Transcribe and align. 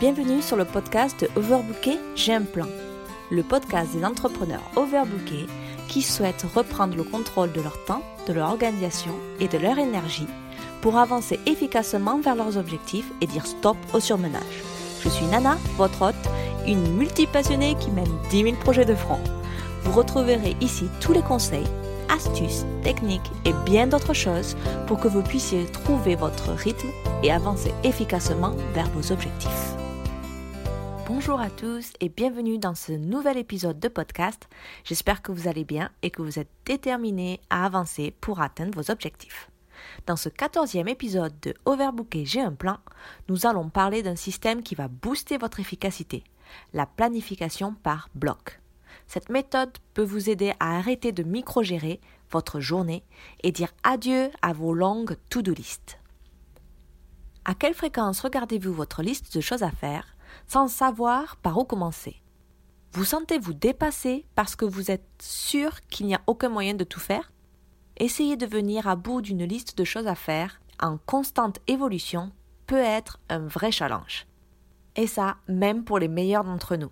Bienvenue 0.00 0.42
sur 0.42 0.56
le 0.56 0.64
podcast 0.64 1.20
de 1.20 1.28
Overbooké, 1.34 1.98
j'ai 2.14 2.32
un 2.32 2.42
plan. 2.42 2.68
Le 3.32 3.42
podcast 3.42 3.92
des 3.92 4.04
entrepreneurs 4.04 4.62
overbookés 4.76 5.48
qui 5.88 6.02
souhaitent 6.02 6.46
reprendre 6.54 6.96
le 6.96 7.02
contrôle 7.02 7.50
de 7.50 7.60
leur 7.60 7.84
temps, 7.84 8.04
de 8.28 8.32
leur 8.32 8.50
organisation 8.50 9.10
et 9.40 9.48
de 9.48 9.58
leur 9.58 9.76
énergie 9.76 10.28
pour 10.82 10.98
avancer 10.98 11.40
efficacement 11.46 12.20
vers 12.20 12.36
leurs 12.36 12.56
objectifs 12.58 13.10
et 13.20 13.26
dire 13.26 13.44
stop 13.44 13.76
au 13.92 13.98
surmenage. 13.98 14.62
Je 15.02 15.08
suis 15.08 15.26
Nana, 15.26 15.58
votre 15.76 16.00
hôte, 16.10 16.14
une 16.64 16.94
multipassionnée 16.94 17.74
qui 17.80 17.90
mène 17.90 18.06
10 18.30 18.42
000 18.44 18.56
projets 18.58 18.84
de 18.84 18.94
front. 18.94 19.18
Vous 19.82 19.90
retrouverez 19.90 20.56
ici 20.60 20.88
tous 21.00 21.12
les 21.12 21.22
conseils, 21.22 21.66
astuces, 22.08 22.64
techniques 22.84 23.32
et 23.44 23.52
bien 23.66 23.88
d'autres 23.88 24.14
choses 24.14 24.56
pour 24.86 25.00
que 25.00 25.08
vous 25.08 25.22
puissiez 25.22 25.66
trouver 25.66 26.14
votre 26.14 26.52
rythme 26.52 26.88
et 27.24 27.32
avancer 27.32 27.74
efficacement 27.82 28.54
vers 28.74 28.88
vos 28.90 29.10
objectifs. 29.10 29.74
Bonjour 31.20 31.40
à 31.40 31.50
tous 31.50 31.94
et 31.98 32.10
bienvenue 32.10 32.58
dans 32.58 32.76
ce 32.76 32.92
nouvel 32.92 33.38
épisode 33.38 33.80
de 33.80 33.88
podcast. 33.88 34.48
J'espère 34.84 35.20
que 35.20 35.32
vous 35.32 35.48
allez 35.48 35.64
bien 35.64 35.90
et 36.02 36.10
que 36.10 36.22
vous 36.22 36.38
êtes 36.38 36.48
déterminés 36.64 37.40
à 37.50 37.66
avancer 37.66 38.14
pour 38.20 38.40
atteindre 38.40 38.80
vos 38.80 38.92
objectifs. 38.92 39.50
Dans 40.06 40.14
ce 40.14 40.28
quatorzième 40.28 40.86
épisode 40.86 41.34
de 41.42 41.54
Overbooké 41.64 42.24
J'ai 42.24 42.40
un 42.40 42.52
plan, 42.52 42.78
nous 43.28 43.46
allons 43.46 43.68
parler 43.68 44.04
d'un 44.04 44.14
système 44.14 44.62
qui 44.62 44.76
va 44.76 44.86
booster 44.86 45.38
votre 45.38 45.58
efficacité, 45.58 46.22
la 46.72 46.86
planification 46.86 47.74
par 47.74 48.10
bloc. 48.14 48.60
Cette 49.08 49.28
méthode 49.28 49.76
peut 49.94 50.04
vous 50.04 50.30
aider 50.30 50.52
à 50.60 50.78
arrêter 50.78 51.10
de 51.10 51.24
micro-gérer 51.24 52.00
votre 52.30 52.60
journée 52.60 53.02
et 53.42 53.50
dire 53.50 53.72
adieu 53.82 54.30
à 54.40 54.52
vos 54.52 54.72
longues 54.72 55.16
to-do 55.30 55.52
list. 55.52 55.98
À 57.44 57.56
quelle 57.56 57.74
fréquence 57.74 58.20
regardez-vous 58.20 58.72
votre 58.72 59.02
liste 59.02 59.34
de 59.34 59.40
choses 59.40 59.64
à 59.64 59.72
faire? 59.72 60.14
Sans 60.46 60.68
savoir 60.68 61.36
par 61.36 61.58
où 61.58 61.64
commencer 61.64 62.20
Vous 62.92 63.04
sentez-vous 63.04 63.54
dépassé 63.54 64.26
parce 64.34 64.56
que 64.56 64.64
vous 64.64 64.90
êtes 64.90 65.08
sûr 65.20 65.80
qu'il 65.88 66.06
n'y 66.06 66.14
a 66.14 66.22
aucun 66.26 66.48
moyen 66.48 66.74
de 66.74 66.84
tout 66.84 67.00
faire? 67.00 67.32
Essayer 67.96 68.36
de 68.36 68.46
venir 68.46 68.86
à 68.86 68.96
bout 68.96 69.20
d'une 69.20 69.44
liste 69.44 69.76
de 69.76 69.84
choses 69.84 70.06
à 70.06 70.14
faire 70.14 70.60
en 70.80 70.98
constante 70.98 71.58
évolution 71.66 72.32
peut 72.66 72.76
être 72.76 73.18
un 73.28 73.40
vrai 73.40 73.72
challenge. 73.72 74.26
Et 74.96 75.06
ça, 75.06 75.36
même 75.48 75.84
pour 75.84 75.98
les 75.98 76.08
meilleurs 76.08 76.44
d'entre 76.44 76.76
nous. 76.76 76.90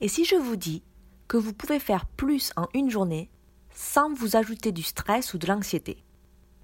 Et 0.00 0.08
si 0.08 0.24
je 0.24 0.36
vous 0.36 0.56
dis 0.56 0.82
que 1.28 1.36
vous 1.36 1.52
pouvez 1.52 1.78
faire 1.78 2.06
plus 2.06 2.52
en 2.56 2.68
une 2.74 2.90
journée 2.90 3.30
sans 3.74 4.12
vous 4.12 4.36
ajouter 4.36 4.72
du 4.72 4.82
stress 4.82 5.34
ou 5.34 5.38
de 5.38 5.46
l'anxiété. 5.46 6.02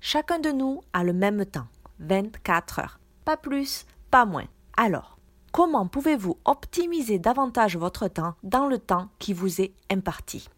Chacun 0.01 0.39
de 0.39 0.51
nous 0.51 0.81
a 0.93 1.05
le 1.05 1.13
même 1.13 1.45
temps, 1.45 1.67
24 1.99 2.79
heures. 2.79 3.01
Pas 3.25 3.37
plus, 3.37 3.85
pas 4.11 4.25
moins. 4.25 4.47
Alors, 4.77 5.19
comment 5.53 5.87
pouvez-vous 5.87 6.39
optimiser 6.45 7.19
davantage 7.19 7.77
votre 7.77 8.09
temps 8.09 8.35
dans 8.43 8.67
le 8.67 8.79
temps 8.79 9.09
qui 9.19 9.33
vous 9.33 9.61
est 9.61 9.73
imparti? 9.91 10.49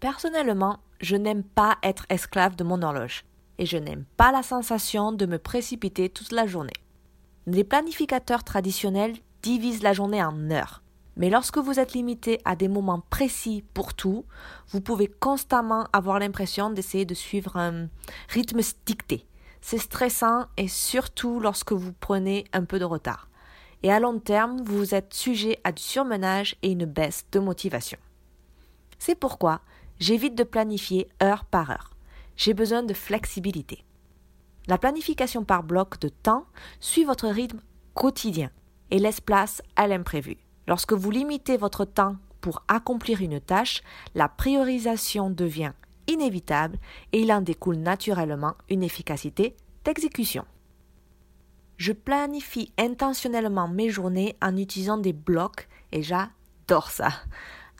Personnellement, 0.00 0.78
je 1.00 1.16
n'aime 1.16 1.42
pas 1.42 1.78
être 1.82 2.06
esclave 2.08 2.56
de 2.56 2.64
mon 2.64 2.82
horloge 2.82 3.24
et 3.58 3.66
je 3.66 3.76
n'aime 3.76 4.04
pas 4.16 4.32
la 4.32 4.42
sensation 4.42 5.12
de 5.12 5.26
me 5.26 5.38
précipiter 5.38 6.08
toute 6.08 6.32
la 6.32 6.46
journée. 6.46 6.72
Les 7.46 7.64
planificateurs 7.64 8.44
traditionnels 8.44 9.16
divisent 9.42 9.82
la 9.82 9.92
journée 9.92 10.22
en 10.22 10.50
heures. 10.50 10.82
Mais 11.16 11.28
lorsque 11.28 11.58
vous 11.58 11.78
êtes 11.78 11.92
limité 11.92 12.40
à 12.44 12.56
des 12.56 12.68
moments 12.68 13.02
précis 13.10 13.64
pour 13.74 13.94
tout, 13.94 14.24
vous 14.68 14.80
pouvez 14.80 15.08
constamment 15.08 15.86
avoir 15.92 16.18
l'impression 16.18 16.70
d'essayer 16.70 17.04
de 17.04 17.14
suivre 17.14 17.56
un 17.56 17.88
rythme 18.28 18.60
dicté. 18.86 19.26
C'est 19.60 19.78
stressant 19.78 20.46
et 20.56 20.68
surtout 20.68 21.38
lorsque 21.38 21.72
vous 21.72 21.92
prenez 21.92 22.44
un 22.52 22.64
peu 22.64 22.78
de 22.78 22.84
retard. 22.84 23.28
Et 23.82 23.92
à 23.92 23.98
long 23.98 24.18
terme, 24.18 24.62
vous 24.62 24.94
êtes 24.94 25.12
sujet 25.12 25.58
à 25.64 25.72
du 25.72 25.82
surmenage 25.82 26.56
et 26.62 26.70
une 26.70 26.84
baisse 26.84 27.26
de 27.32 27.40
motivation. 27.40 27.98
C'est 28.98 29.16
pourquoi 29.16 29.60
j'évite 29.98 30.36
de 30.36 30.44
planifier 30.44 31.08
heure 31.22 31.44
par 31.44 31.70
heure. 31.70 31.90
J'ai 32.36 32.54
besoin 32.54 32.82
de 32.82 32.94
flexibilité. 32.94 33.84
La 34.68 34.78
planification 34.78 35.44
par 35.44 35.64
bloc 35.64 35.98
de 36.00 36.08
temps 36.08 36.46
suit 36.78 37.04
votre 37.04 37.28
rythme 37.28 37.60
quotidien 37.94 38.50
et 38.90 38.98
laisse 38.98 39.20
place 39.20 39.62
à 39.74 39.88
l'imprévu. 39.88 40.36
Lorsque 40.68 40.92
vous 40.92 41.10
limitez 41.10 41.56
votre 41.56 41.84
temps 41.84 42.16
pour 42.40 42.62
accomplir 42.68 43.20
une 43.20 43.40
tâche, 43.40 43.82
la 44.14 44.28
priorisation 44.28 45.30
devient 45.30 45.72
inévitable 46.06 46.78
et 47.12 47.20
il 47.22 47.32
en 47.32 47.40
découle 47.40 47.76
naturellement 47.76 48.54
une 48.68 48.82
efficacité 48.82 49.56
d'exécution. 49.84 50.44
Je 51.82 51.92
planifie 51.92 52.72
intentionnellement 52.78 53.66
mes 53.66 53.90
journées 53.90 54.36
en 54.40 54.56
utilisant 54.56 54.98
des 54.98 55.12
blocs 55.12 55.66
et 55.90 56.00
j'adore 56.00 56.92
ça. 56.92 57.08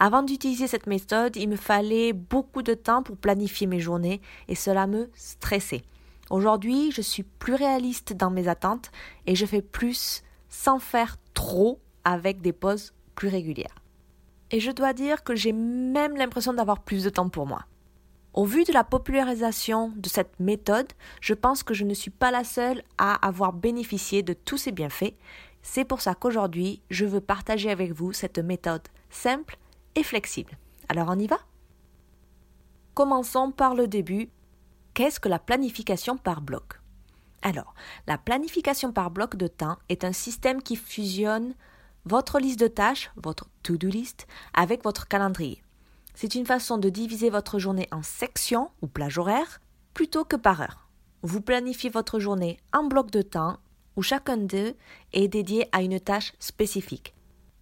Avant 0.01 0.25
d'utiliser 0.25 0.67
cette 0.67 0.89
méthode, 0.89 1.37
il 1.37 1.49
me 1.49 1.55
fallait 1.55 2.13
beaucoup 2.13 2.63
de 2.63 2.75
temps 2.75 3.05
pour 3.05 3.17
planifier 3.17 3.69
mes 3.69 3.79
journées 3.79 4.21
et 4.49 4.57
cela 4.57 4.89
me 4.89 5.09
stressait. 5.15 5.83
Aujourd'hui, 6.31 6.91
je 6.91 7.01
suis 7.01 7.23
plus 7.23 7.55
réaliste 7.55 8.13
dans 8.13 8.31
mes 8.31 8.49
attentes 8.49 8.91
et 9.29 9.37
je 9.37 9.47
fais 9.47 9.63
plus 9.63 10.25
sans 10.49 10.81
faire 10.81 11.17
trop 11.33 11.79
avec 12.03 12.41
des 12.41 12.53
pauses 12.53 12.95
plus 13.15 13.29
régulières. 13.29 13.85
Et 14.51 14.59
je 14.59 14.73
dois 14.73 14.95
dire 14.95 15.23
que 15.23 15.37
j'ai 15.37 15.53
même 15.53 16.17
l'impression 16.17 16.53
d'avoir 16.53 16.81
plus 16.81 17.05
de 17.05 17.11
temps 17.11 17.29
pour 17.29 17.47
moi. 17.47 17.67
Au 18.35 18.47
vu 18.47 18.65
de 18.65 18.73
la 18.73 18.83
popularisation 18.83 19.93
de 19.95 20.09
cette 20.09 20.41
méthode, 20.41 20.91
je 21.21 21.35
pense 21.35 21.63
que 21.63 21.75
je 21.75 21.85
ne 21.85 21.93
suis 21.93 22.11
pas 22.11 22.31
la 22.31 22.45
seule 22.45 22.83
à 22.97 23.15
avoir 23.27 23.53
bénéficié 23.53 24.23
de 24.23 24.33
tous 24.33 24.57
ces 24.57 24.73
bienfaits. 24.73 25.15
C'est 25.63 25.85
pour 25.85 26.01
ça 26.01 26.15
qu'aujourd'hui, 26.15 26.81
je 26.89 27.05
veux 27.05 27.21
partager 27.21 27.71
avec 27.71 27.93
vous 27.93 28.13
cette 28.15 28.39
méthode 28.39 28.89
simple 29.11 29.59
et 29.97 30.03
flexible. 30.03 30.57
Alors 30.89 31.09
on 31.11 31.19
y 31.19 31.27
va? 31.27 31.39
Commençons 32.95 33.53
par 33.53 33.75
le 33.75 33.87
début. 33.87 34.31
Qu'est-ce 34.95 35.21
que 35.21 35.29
la 35.29 35.39
planification 35.39 36.17
par 36.17 36.41
bloc? 36.41 36.81
Alors, 37.43 37.75
la 38.07 38.19
planification 38.19 38.93
par 38.93 39.11
bloc 39.11 39.37
de 39.37 39.47
temps 39.47 39.77
est 39.89 40.05
un 40.05 40.13
système 40.13 40.63
qui 40.63 40.77
fusionne 40.77 41.55
votre 42.05 42.39
liste 42.39 42.61
de 42.61 42.69
tâches, 42.69 43.11
votre 43.17 43.47
to-do 43.63 43.89
list, 43.89 44.27
avec 44.55 44.85
votre 44.85 45.07
calendrier. 45.09 45.63
C'est 46.15 46.35
une 46.35 46.47
façon 46.47 46.79
de 46.79 46.89
diviser 46.89 47.31
votre 47.31 47.59
journée 47.59 47.89
en 47.91 48.03
sections 48.03 48.71
ou 48.83 48.87
plages 48.87 49.19
horaires 49.19 49.61
plutôt 49.95 50.25
que 50.25 50.37
par 50.37 50.61
heure. 50.61 50.89
Vous 51.23 51.41
planifiez 51.41 51.91
votre 51.91 52.19
journée 52.19 52.59
en 52.73 52.85
blocs 52.85 53.11
de 53.11 53.23
temps 53.23 53.59
où 53.97 54.03
chacun 54.03 54.37
d'eux 54.37 54.75
est 55.13 55.29
dédié 55.29 55.69
à 55.73 55.83
une 55.83 56.01
tâche 56.01 56.33
spécifique. 56.39 57.15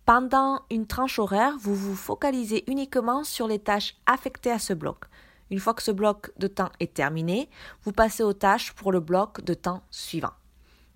Pendant 0.06 0.62
une 0.70 0.86
tranche 0.86 1.18
horaire, 1.18 1.56
vous 1.58 1.74
vous 1.74 1.94
focalisez 1.94 2.64
uniquement 2.66 3.22
sur 3.24 3.46
les 3.46 3.58
tâches 3.58 3.96
affectées 4.06 4.50
à 4.50 4.58
ce 4.58 4.72
bloc. 4.72 5.04
Une 5.50 5.58
fois 5.58 5.74
que 5.74 5.82
ce 5.82 5.90
bloc 5.90 6.32
de 6.38 6.46
temps 6.46 6.70
est 6.80 6.94
terminé, 6.94 7.48
vous 7.82 7.92
passez 7.92 8.22
aux 8.22 8.32
tâches 8.32 8.72
pour 8.72 8.92
le 8.92 9.00
bloc 9.00 9.44
de 9.44 9.54
temps 9.54 9.82
suivant. 9.90 10.32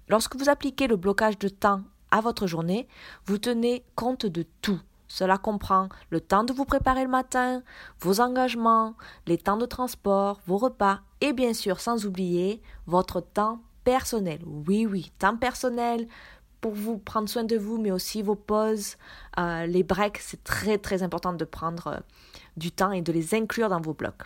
Lorsque 0.08 0.36
vous 0.36 0.48
appliquez 0.48 0.86
le 0.86 0.96
blocage 0.96 1.38
de 1.38 1.48
temps 1.48 1.82
à 2.10 2.20
votre 2.20 2.46
journée, 2.46 2.86
vous 3.26 3.38
tenez 3.38 3.84
compte 3.94 4.26
de 4.26 4.44
tout. 4.62 4.80
Cela 5.14 5.38
comprend 5.38 5.88
le 6.10 6.20
temps 6.20 6.42
de 6.42 6.52
vous 6.52 6.64
préparer 6.64 7.04
le 7.04 7.08
matin, 7.08 7.62
vos 8.00 8.20
engagements, 8.20 8.94
les 9.28 9.38
temps 9.38 9.56
de 9.56 9.64
transport, 9.64 10.40
vos 10.48 10.56
repas 10.56 11.02
et 11.20 11.32
bien 11.32 11.54
sûr 11.54 11.78
sans 11.78 12.04
oublier 12.04 12.60
votre 12.88 13.20
temps 13.20 13.60
personnel. 13.84 14.40
Oui, 14.44 14.86
oui, 14.86 15.12
temps 15.20 15.36
personnel 15.36 16.08
pour 16.60 16.74
vous 16.74 16.98
prendre 16.98 17.28
soin 17.28 17.44
de 17.44 17.56
vous, 17.56 17.78
mais 17.78 17.92
aussi 17.92 18.22
vos 18.22 18.34
pauses, 18.34 18.96
euh, 19.38 19.66
les 19.66 19.84
breaks. 19.84 20.18
C'est 20.18 20.42
très 20.42 20.78
très 20.78 21.04
important 21.04 21.32
de 21.32 21.44
prendre 21.44 21.86
euh, 21.86 22.00
du 22.56 22.72
temps 22.72 22.90
et 22.90 23.00
de 23.00 23.12
les 23.12 23.36
inclure 23.36 23.68
dans 23.68 23.80
vos 23.80 23.94
blocs. 23.94 24.24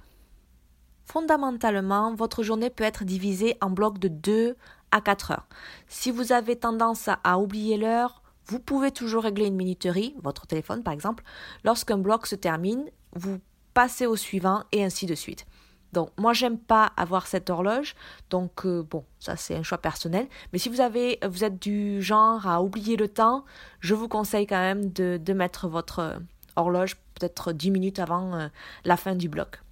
Fondamentalement, 1.04 2.14
votre 2.14 2.42
journée 2.42 2.70
peut 2.70 2.84
être 2.84 3.04
divisée 3.04 3.58
en 3.60 3.68
blocs 3.68 3.98
de 3.98 4.08
2 4.08 4.56
à 4.90 5.02
4 5.02 5.32
heures. 5.32 5.48
Si 5.86 6.10
vous 6.10 6.32
avez 6.32 6.56
tendance 6.56 7.10
à 7.24 7.38
oublier 7.38 7.76
l'heure, 7.76 8.22
vous 8.48 8.60
pouvez 8.60 8.90
toujours 8.90 9.22
régler 9.22 9.46
une 9.46 9.56
minuterie, 9.56 10.14
votre 10.22 10.46
téléphone 10.46 10.82
par 10.82 10.92
exemple. 10.92 11.24
Lorsqu'un 11.64 11.98
bloc 11.98 12.26
se 12.26 12.34
termine, 12.34 12.84
vous 13.12 13.38
passez 13.74 14.06
au 14.06 14.16
suivant 14.16 14.64
et 14.72 14.84
ainsi 14.84 15.06
de 15.06 15.14
suite. 15.14 15.46
Donc 15.92 16.10
moi 16.18 16.32
j'aime 16.32 16.58
pas 16.58 16.92
avoir 16.96 17.26
cette 17.26 17.48
horloge, 17.48 17.94
donc 18.28 18.66
euh, 18.66 18.82
bon 18.82 19.04
ça 19.20 19.36
c'est 19.36 19.54
un 19.54 19.62
choix 19.62 19.78
personnel. 19.78 20.26
Mais 20.52 20.58
si 20.58 20.68
vous 20.68 20.80
avez, 20.80 21.18
vous 21.26 21.44
êtes 21.44 21.60
du 21.60 22.02
genre 22.02 22.46
à 22.46 22.62
oublier 22.62 22.96
le 22.96 23.08
temps, 23.08 23.44
je 23.80 23.94
vous 23.94 24.08
conseille 24.08 24.46
quand 24.46 24.60
même 24.60 24.92
de, 24.92 25.32
mettre 25.32 25.68
votre 25.68 26.20
horloge 26.56 26.96
peut-être 27.14 27.52
10 27.52 27.70
minutes 27.70 27.98
avant 28.00 28.34
euh, 28.34 28.48
la 28.84 28.96
fin 28.96 29.14
du 29.14 29.28
bloc. 29.28 29.62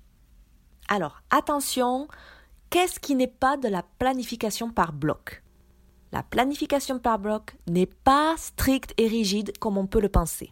Alors 0.88 1.20
attention, 1.30 2.08
Qu'est-ce 2.70 2.98
qui 2.98 3.14
n'est 3.14 3.26
pas 3.26 3.56
de 3.56 3.68
la 3.68 3.82
planification 3.98 4.70
par 4.70 4.92
bloc? 4.92 5.42
La 6.16 6.22
planification 6.22 6.98
par 6.98 7.18
bloc 7.18 7.56
n'est 7.66 7.84
pas 7.84 8.36
stricte 8.38 8.94
et 8.96 9.06
rigide 9.06 9.52
comme 9.58 9.76
on 9.76 9.86
peut 9.86 10.00
le 10.00 10.08
penser. 10.08 10.50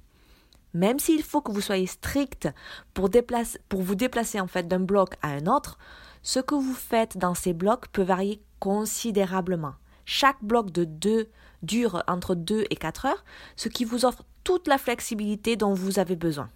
Même 0.75 0.99
s'il 0.99 1.23
faut 1.23 1.41
que 1.41 1.51
vous 1.53 1.63
soyez 1.63 1.87
strict 1.87 2.51
pour, 2.93 3.09
vous 3.09 3.95
déplacer 3.95 4.41
en 4.41 4.47
fait 4.47 4.69
d'un 4.69 4.81
bloc 4.81 5.15
à 5.23 5.29
un 5.29 5.47
autre, 5.47 5.79
ce 6.23 6.39
que 6.39 6.55
vous 6.55 6.75
faites 6.75 7.17
dans 7.17 7.33
ces 7.33 7.55
blocs 7.55 7.89
peut 7.89 8.03
varier 8.03 8.43
considérablement. 8.59 9.73
Chaque 10.05 10.45
bloc 10.45 10.71
de 10.71 10.85
2 10.85 11.31
dure 11.63 12.03
entre 12.09 12.35
2 12.35 12.67
et 12.69 12.77
4 12.77 13.07
heures, 13.07 13.25
ce 13.57 13.71
qui 13.71 13.87
vous 13.87 14.05
offre 14.05 14.23
toute 14.45 14.69
la 14.69 14.77
flexibilité 14.77 15.57
dont 15.57 15.73
vous 15.73 15.99
avez 15.99 16.17
besoin. 16.17 16.51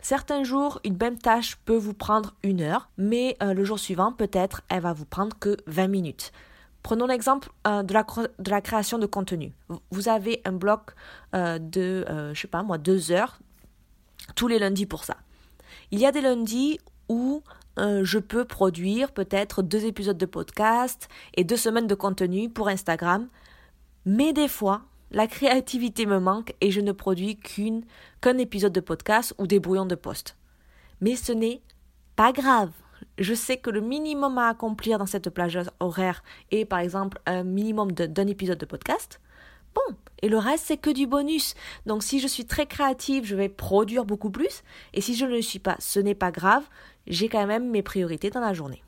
Certains 0.00 0.44
jours, 0.44 0.80
une 0.82 0.96
même 0.96 1.18
tâche 1.18 1.56
peut 1.66 1.76
vous 1.76 1.92
prendre 1.92 2.34
une 2.42 2.62
heure, 2.62 2.88
mais 2.96 3.36
euh, 3.42 3.52
le 3.52 3.64
jour 3.64 3.78
suivant, 3.78 4.12
peut-être, 4.12 4.62
elle 4.70 4.80
va 4.80 4.94
vous 4.94 5.04
prendre 5.04 5.38
que 5.38 5.58
20 5.66 5.88
minutes. 5.88 6.32
Prenons 6.86 7.06
l'exemple 7.06 7.50
euh, 7.66 7.82
de, 7.82 7.92
la, 7.92 8.60
création 8.60 9.00
de 9.00 9.06
contenu. 9.06 9.52
Vous 9.90 10.08
avez 10.08 10.40
un 10.44 10.52
bloc 10.52 10.92
euh, 11.34 11.58
de, 11.58 12.04
je 12.32 12.40
sais 12.40 12.46
pas 12.46 12.62
moi, 12.62 12.78
deux 12.78 13.10
heures 13.10 13.40
tous 14.36 14.46
les 14.46 14.60
lundis 14.60 14.86
pour 14.86 15.02
ça. 15.02 15.16
Il 15.90 15.98
y 15.98 16.06
a 16.06 16.12
des 16.12 16.20
lundis 16.20 16.78
où 17.08 17.42
je 17.76 18.18
peux 18.18 18.44
produire 18.44 19.10
peut-être 19.10 19.62
deux 19.62 19.84
épisodes 19.84 20.16
de 20.16 20.26
podcast 20.26 21.08
et 21.34 21.42
deux 21.42 21.56
semaines 21.56 21.88
de 21.88 21.96
contenu 21.96 22.48
pour 22.48 22.68
Instagram, 22.68 23.26
mais 24.04 24.32
des 24.32 24.48
fois, 24.48 24.82
la 25.10 25.26
créativité 25.26 26.06
me 26.06 26.20
manque 26.20 26.54
et 26.60 26.70
je 26.70 26.80
ne 26.80 26.92
produis 26.92 27.36
qu'un 27.36 28.38
épisode 28.38 28.72
de 28.72 28.80
podcast 28.80 29.34
ou 29.38 29.48
des 29.48 29.58
brouillons 29.58 29.86
de 29.86 29.96
poste. 29.96 30.36
Mais 31.00 31.16
ce 31.16 31.32
n'est 31.32 31.62
pas 32.14 32.30
grave. 32.30 32.70
Je 33.18 33.34
sais 33.34 33.56
que 33.56 33.70
le 33.70 33.80
minimum 33.80 34.38
à 34.38 34.48
accomplir 34.48 34.98
dans 34.98 35.06
cette 35.06 35.30
plage 35.30 35.58
horaire 35.80 36.22
est 36.50 36.64
par 36.64 36.80
exemple 36.80 37.18
un 37.26 37.44
minimum 37.44 37.92
d'un 37.92 38.26
épisode 38.26 38.58
de 38.58 38.66
podcast. 38.66 39.20
Bon, 39.74 39.96
et 40.22 40.28
le 40.28 40.38
reste 40.38 40.66
c'est 40.66 40.76
que 40.76 40.90
du 40.90 41.06
bonus. 41.06 41.54
Donc 41.86 42.02
si 42.02 42.20
je 42.20 42.26
suis 42.26 42.46
très 42.46 42.66
créative, 42.66 43.24
je 43.24 43.36
vais 43.36 43.48
produire 43.48 44.04
beaucoup 44.04 44.30
plus. 44.30 44.62
Et 44.92 45.00
si 45.00 45.14
je 45.14 45.24
ne 45.24 45.30
le 45.30 45.42
suis 45.42 45.58
pas, 45.58 45.76
ce 45.78 46.00
n'est 46.00 46.14
pas 46.14 46.30
grave. 46.30 46.64
J'ai 47.06 47.28
quand 47.28 47.46
même 47.46 47.70
mes 47.70 47.82
priorités 47.82 48.30
dans 48.30 48.40
la 48.40 48.52
journée. 48.52 48.82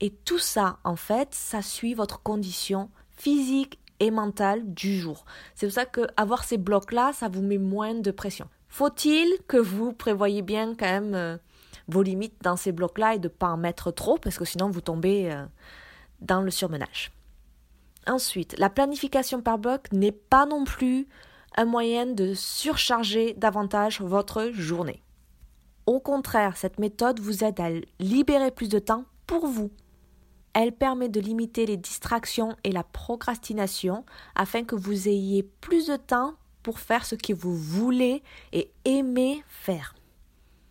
Et 0.00 0.10
tout 0.10 0.38
ça, 0.38 0.78
en 0.84 0.96
fait, 0.96 1.34
ça 1.34 1.62
suit 1.62 1.94
votre 1.94 2.22
condition 2.22 2.88
physique 3.16 3.80
et 4.00 4.12
mentale 4.12 4.62
du 4.72 4.98
jour. 4.98 5.24
C'est 5.54 5.66
pour 5.66 5.74
ça 5.74 5.86
que 5.86 6.02
avoir 6.16 6.44
ces 6.44 6.56
blocs-là, 6.56 7.12
ça 7.12 7.28
vous 7.28 7.42
met 7.42 7.58
moins 7.58 7.94
de 7.94 8.10
pression. 8.12 8.48
Faut-il 8.68 9.28
que 9.48 9.56
vous 9.56 9.92
prévoyez 9.92 10.42
bien 10.42 10.74
quand 10.74 10.86
même 10.86 11.14
euh, 11.14 11.36
vos 11.88 12.02
limites 12.02 12.36
dans 12.42 12.56
ces 12.56 12.72
blocs-là 12.72 13.14
et 13.14 13.18
de 13.18 13.28
ne 13.28 13.32
pas 13.32 13.48
en 13.48 13.56
mettre 13.56 13.90
trop 13.90 14.18
parce 14.18 14.38
que 14.38 14.44
sinon 14.44 14.70
vous 14.70 14.80
tombez 14.80 15.32
euh, 15.32 15.44
dans 16.20 16.40
le 16.40 16.50
surmenage. 16.50 17.10
Ensuite, 18.06 18.56
la 18.58 18.70
planification 18.70 19.42
par 19.42 19.58
bloc 19.58 19.90
n'est 19.92 20.12
pas 20.12 20.46
non 20.46 20.64
plus 20.64 21.08
un 21.56 21.64
moyen 21.64 22.06
de 22.06 22.34
surcharger 22.34 23.34
davantage 23.34 24.00
votre 24.00 24.50
journée. 24.52 25.02
Au 25.86 26.00
contraire, 26.00 26.56
cette 26.56 26.78
méthode 26.78 27.20
vous 27.20 27.44
aide 27.44 27.60
à 27.60 27.68
libérer 27.98 28.50
plus 28.50 28.68
de 28.68 28.78
temps 28.78 29.04
pour 29.26 29.46
vous, 29.46 29.70
elle 30.60 30.72
permet 30.72 31.08
de 31.08 31.20
limiter 31.20 31.66
les 31.66 31.76
distractions 31.76 32.56
et 32.64 32.72
la 32.72 32.82
procrastination 32.82 34.04
afin 34.34 34.64
que 34.64 34.74
vous 34.74 35.08
ayez 35.08 35.44
plus 35.44 35.86
de 35.86 35.96
temps 35.96 36.34
pour 36.64 36.80
faire 36.80 37.06
ce 37.06 37.14
que 37.14 37.32
vous 37.32 37.56
voulez 37.56 38.24
et 38.52 38.72
aimez 38.84 39.44
faire. 39.48 39.94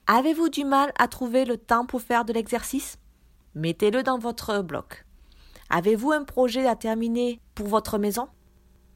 Avez-vous 0.10 0.48
du 0.48 0.64
mal 0.64 0.94
à 0.98 1.10
trouver 1.10 1.44
le 1.44 1.58
temps 1.58 1.86
pour 1.86 2.02
faire 2.02 2.24
de 2.24 2.32
l'exercice? 2.32 2.98
Mettez-le 3.56 4.04
dans 4.04 4.18
votre 4.18 4.62
bloc. 4.62 5.06
Avez-vous 5.70 6.14
un 6.14 6.24
projet 6.24 6.66
à 6.66 6.78
terminer 6.78 7.42
pour 7.56 7.68
votre 7.68 7.98
maison? 7.98 8.30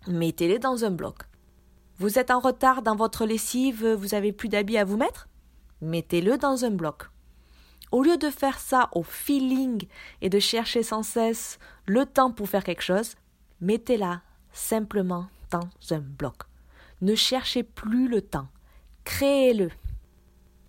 Mettez-le 0.07 0.57
dans 0.57 0.85
un 0.85 0.89
bloc. 0.89 1.23
Vous 1.97 2.17
êtes 2.17 2.31
en 2.31 2.39
retard 2.39 2.81
dans 2.81 2.95
votre 2.95 3.25
lessive, 3.25 3.85
vous 3.85 4.15
avez 4.15 4.31
plus 4.31 4.47
d'habits 4.47 4.77
à 4.77 4.85
vous 4.85 4.95
mettre? 4.95 5.27
Mettez-le 5.81 6.37
dans 6.37 6.63
un 6.63 6.71
bloc. 6.71 7.09
Au 7.91 8.03
lieu 8.03 8.15
de 8.15 8.29
faire 8.29 8.57
ça 8.57 8.87
au 8.93 9.03
feeling 9.03 9.85
et 10.21 10.29
de 10.29 10.39
chercher 10.39 10.81
sans 10.81 11.03
cesse 11.03 11.59
le 11.87 12.05
temps 12.05 12.31
pour 12.31 12.47
faire 12.47 12.63
quelque 12.63 12.83
chose, 12.83 13.15
mettez-la 13.59 14.21
simplement 14.53 15.27
dans 15.49 15.67
un 15.89 15.99
bloc. 15.99 16.35
Ne 17.01 17.15
cherchez 17.15 17.63
plus 17.63 18.07
le 18.07 18.21
temps. 18.21 18.47
Créez-le. 19.03 19.71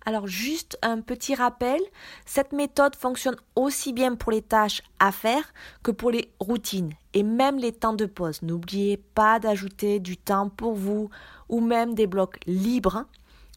Alors 0.05 0.27
juste 0.27 0.77
un 0.81 0.99
petit 1.01 1.33
rappel, 1.33 1.79
cette 2.25 2.51
méthode 2.51 2.95
fonctionne 2.95 3.37
aussi 3.55 3.93
bien 3.93 4.15
pour 4.15 4.31
les 4.31 4.41
tâches 4.41 4.81
à 4.99 5.11
faire 5.11 5.53
que 5.81 5.91
pour 5.91 6.11
les 6.11 6.31
routines 6.39 6.93
et 7.13 7.23
même 7.23 7.57
les 7.57 7.71
temps 7.71 7.93
de 7.93 8.05
pause. 8.05 8.41
N'oubliez 8.41 8.97
pas 8.97 9.39
d'ajouter 9.39 9.99
du 9.99 10.17
temps 10.17 10.49
pour 10.49 10.73
vous 10.73 11.09
ou 11.47 11.61
même 11.61 11.95
des 11.95 12.07
blocs 12.07 12.37
libres 12.47 13.05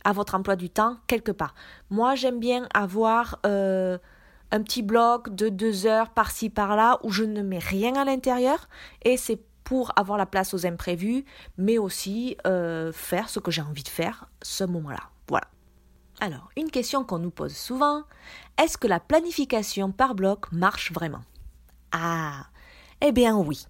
à 0.04 0.12
votre 0.12 0.36
emploi 0.36 0.54
du 0.54 0.70
temps 0.70 0.98
quelque 1.08 1.32
part. 1.32 1.54
Moi, 1.90 2.14
j'aime 2.14 2.38
bien 2.38 2.68
avoir 2.74 3.40
euh, 3.44 3.98
un 4.52 4.62
petit 4.62 4.82
bloc 4.82 5.34
de 5.34 5.48
deux 5.48 5.86
heures 5.86 6.10
par-ci 6.10 6.48
par-là 6.48 7.00
où 7.02 7.10
je 7.10 7.24
ne 7.24 7.42
mets 7.42 7.58
rien 7.58 7.96
à 7.96 8.04
l'intérieur 8.04 8.68
et 9.02 9.16
c'est 9.16 9.40
pour 9.64 9.92
avoir 9.96 10.16
la 10.16 10.26
place 10.26 10.54
aux 10.54 10.64
imprévus, 10.64 11.24
mais 11.58 11.76
aussi 11.76 12.36
euh, 12.46 12.92
faire 12.92 13.28
ce 13.28 13.40
que 13.40 13.50
j'ai 13.50 13.62
envie 13.62 13.82
de 13.82 13.88
faire 13.88 14.28
ce 14.40 14.62
moment-là. 14.62 15.10
Voilà. 15.28 15.48
Alors, 16.18 16.48
une 16.56 16.70
question 16.70 17.04
qu'on 17.04 17.18
nous 17.18 17.30
pose 17.30 17.54
souvent, 17.54 18.04
est-ce 18.62 18.78
que 18.78 18.86
la 18.86 19.00
planification 19.00 19.92
par 19.92 20.14
bloc 20.14 20.50
marche 20.50 20.92
vraiment? 20.92 21.22
Ah, 21.92 22.46
eh 23.02 23.12
bien 23.12 23.36
oui. 23.36 23.66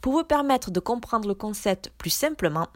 Pour 0.00 0.12
vous 0.12 0.24
permettre 0.24 0.70
de 0.70 0.80
comprendre 0.80 1.28
le 1.28 1.34
concept 1.34 1.92
plus 1.98 2.10
simplement, 2.10 2.68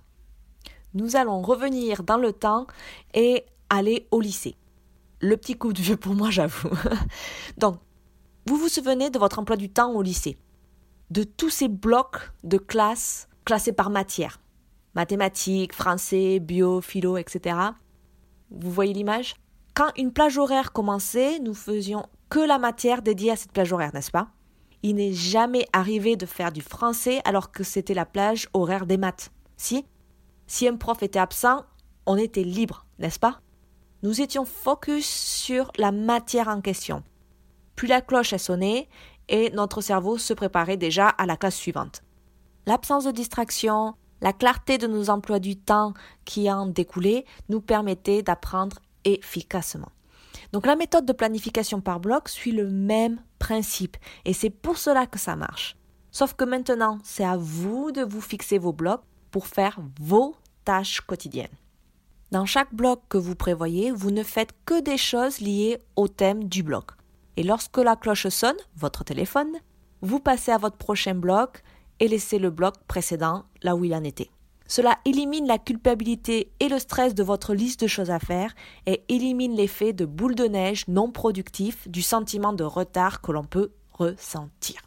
nous 0.95 1.17
allons 1.17 1.43
revenir 1.43 2.03
dans 2.03 2.19
le 2.19 2.33
temps 2.33 2.67
et 3.15 3.45
aller 3.71 4.09
au 4.11 4.21
lycée. 4.21 4.57
Le 5.21 5.37
petit 5.37 5.57
coup 5.57 5.73
de 5.73 5.81
vieux 5.81 5.97
pour 5.97 6.15
moi, 6.15 6.31
j'avoue. 6.33 6.71
Donc, 7.57 7.79
vous 8.47 8.57
vous 8.57 8.69
souvenez 8.69 9.11
de 9.11 9.19
votre 9.19 9.39
emploi 9.39 9.57
du 9.57 9.71
temps 9.71 9.93
au 9.93 10.03
lycée, 10.03 10.37
de 11.11 11.23
tous 11.23 11.51
ces 11.51 11.69
blocs 11.69 12.33
de 12.43 12.59
classe 12.59 13.29
classés 13.45 13.73
par 13.73 13.91
matière, 13.91 14.41
mathématiques, 14.95 15.73
français, 15.73 16.41
bio, 16.41 16.81
philo, 16.81 17.17
etc. 17.17 17.57
Vous 18.57 18.71
voyez 18.71 18.93
l'image? 18.93 19.35
Quand 19.75 19.91
une 19.97 20.13
plage 20.13 20.39
horaire 20.39 20.73
commençait, 20.73 21.41
nous 21.41 21.55
faisions 21.55 22.07
que 22.29 22.39
la 22.39 22.59
matière 22.59 23.03
dédiée 23.03 23.33
à 23.33 23.37
cette 23.37 23.53
plage 23.53 23.73
horaire, 23.73 23.93
n'est-ce 23.93 24.13
pas? 24.13 24.29
Il 24.83 24.97
n'est 24.97 25.13
jamais 25.13 25.67
arrivé 25.73 26.17
de 26.17 26.27
faire 26.27 26.53
du 26.53 26.61
français 26.61 27.21
alors 27.25 27.51
que 27.51 27.65
c'était 27.65 27.95
la 27.95 28.07
plage 28.07 28.49
horaire 28.53 28.87
des 28.87 28.97
maths. 28.97 29.33
Si? 29.57 29.85
Si 30.47 30.69
un 30.69 30.77
prof 30.77 31.03
était 31.03 31.19
absent, 31.19 31.65
on 32.07 32.17
était 32.17 32.45
libre, 32.45 32.87
n'est-ce 32.99 33.19
pas? 33.19 33.41
Nous 34.03 34.21
étions 34.21 34.45
focus 34.45 35.07
sur 35.07 35.73
la 35.79 35.91
matière 35.91 36.49
en 36.49 36.61
question. 36.61 37.03
Puis 37.75 37.89
la 37.89 38.03
cloche 38.03 38.35
a 38.35 38.39
sonné 38.39 38.89
et 39.29 39.51
notre 39.51 39.81
cerveau 39.81 40.19
se 40.19 40.35
préparait 40.35 40.77
déjà 40.77 41.09
à 41.09 41.27
la 41.27 41.37
classe 41.37 41.57
suivante. 41.57 42.03
L'absence 42.67 43.05
de 43.05 43.11
distraction, 43.11 43.95
la 44.25 44.33
clarté 44.33 44.79
de 44.79 44.87
nos 44.87 45.11
emplois 45.11 45.39
du 45.39 45.55
temps 45.55 45.93
qui 46.25 46.51
en 46.51 46.65
découlaient 46.65 47.27
nous 47.51 47.61
permettait 47.61 48.23
d'apprendre 48.23 48.79
efficacement. 49.05 49.93
Donc 50.53 50.67
la 50.67 50.77
méthode 50.77 51.05
de 51.05 51.13
planification 51.13 51.83
par 51.83 52.01
bloc 52.01 52.31
suit 52.31 52.53
le 52.53 52.71
même 52.71 53.21
principe 53.39 53.99
et 54.25 54.33
c'est 54.33 54.49
pour 54.49 54.79
cela 54.79 55.07
que 55.07 55.19
ça 55.19 55.37
marche. 55.37 55.77
Sauf 56.11 56.33
que 56.33 56.45
maintenant, 56.45 56.99
c'est 57.05 57.25
à 57.25 57.37
vous 57.37 57.93
de 57.93 58.01
vous 58.01 58.23
fixer 58.23 58.57
vos 58.57 58.73
blocs 58.73 59.03
pour 59.31 59.47
faire 59.47 59.79
vos 60.01 60.35
tâches 60.65 61.03
quotidiennes. 61.03 61.59
Dans 62.31 62.47
chaque 62.47 62.73
bloc 62.73 63.03
que 63.11 63.19
vous 63.19 63.35
prévoyez, 63.35 63.91
vous 63.91 64.11
ne 64.11 64.23
faites 64.23 64.55
que 64.65 64.81
des 64.81 64.97
choses 64.97 65.41
liées 65.41 65.79
au 65.97 66.09
thème 66.09 66.45
du 66.45 66.63
bloc. 66.63 66.93
Et 67.37 67.43
lorsque 67.43 67.77
la 67.77 67.95
cloche 67.95 68.29
sonne, 68.29 68.57
votre 68.75 69.05
téléphone, 69.05 69.53
vous 70.01 70.21
passez 70.21 70.51
à 70.51 70.59
votre 70.59 70.77
prochain 70.77 71.15
bloc 71.15 71.63
et 72.01 72.09
laissez 72.09 72.39
le 72.39 72.51
bloc 72.51 72.75
précédent 72.87 73.45
là 73.63 73.77
où 73.77 73.85
il 73.85 73.95
en 73.95 74.05
était. 74.05 74.31
Cela 74.67 74.99
élimine 75.05 75.47
la 75.47 75.59
culpabilité 75.59 76.51
et 76.59 76.69
le 76.69 76.79
stress 76.79 77.15
de 77.15 77.23
votre 77.23 77.55
liste 77.55 77.81
de 77.81 77.87
choses 77.87 78.11
à 78.11 78.19
faire 78.19 78.55
et 78.87 79.03
élimine 79.09 79.55
l'effet 79.55 79.93
de 79.93 80.07
boule 80.07 80.35
de 80.35 80.45
neige 80.45 80.89
non 80.89 81.11
productif 81.11 81.87
du 81.89 82.03
sentiment 82.03 82.53
de 82.53 82.65
retard 82.65 83.21
que 83.21 83.33
l'on 83.33 83.45
peut 83.45 83.73
ressentir. 83.93 84.81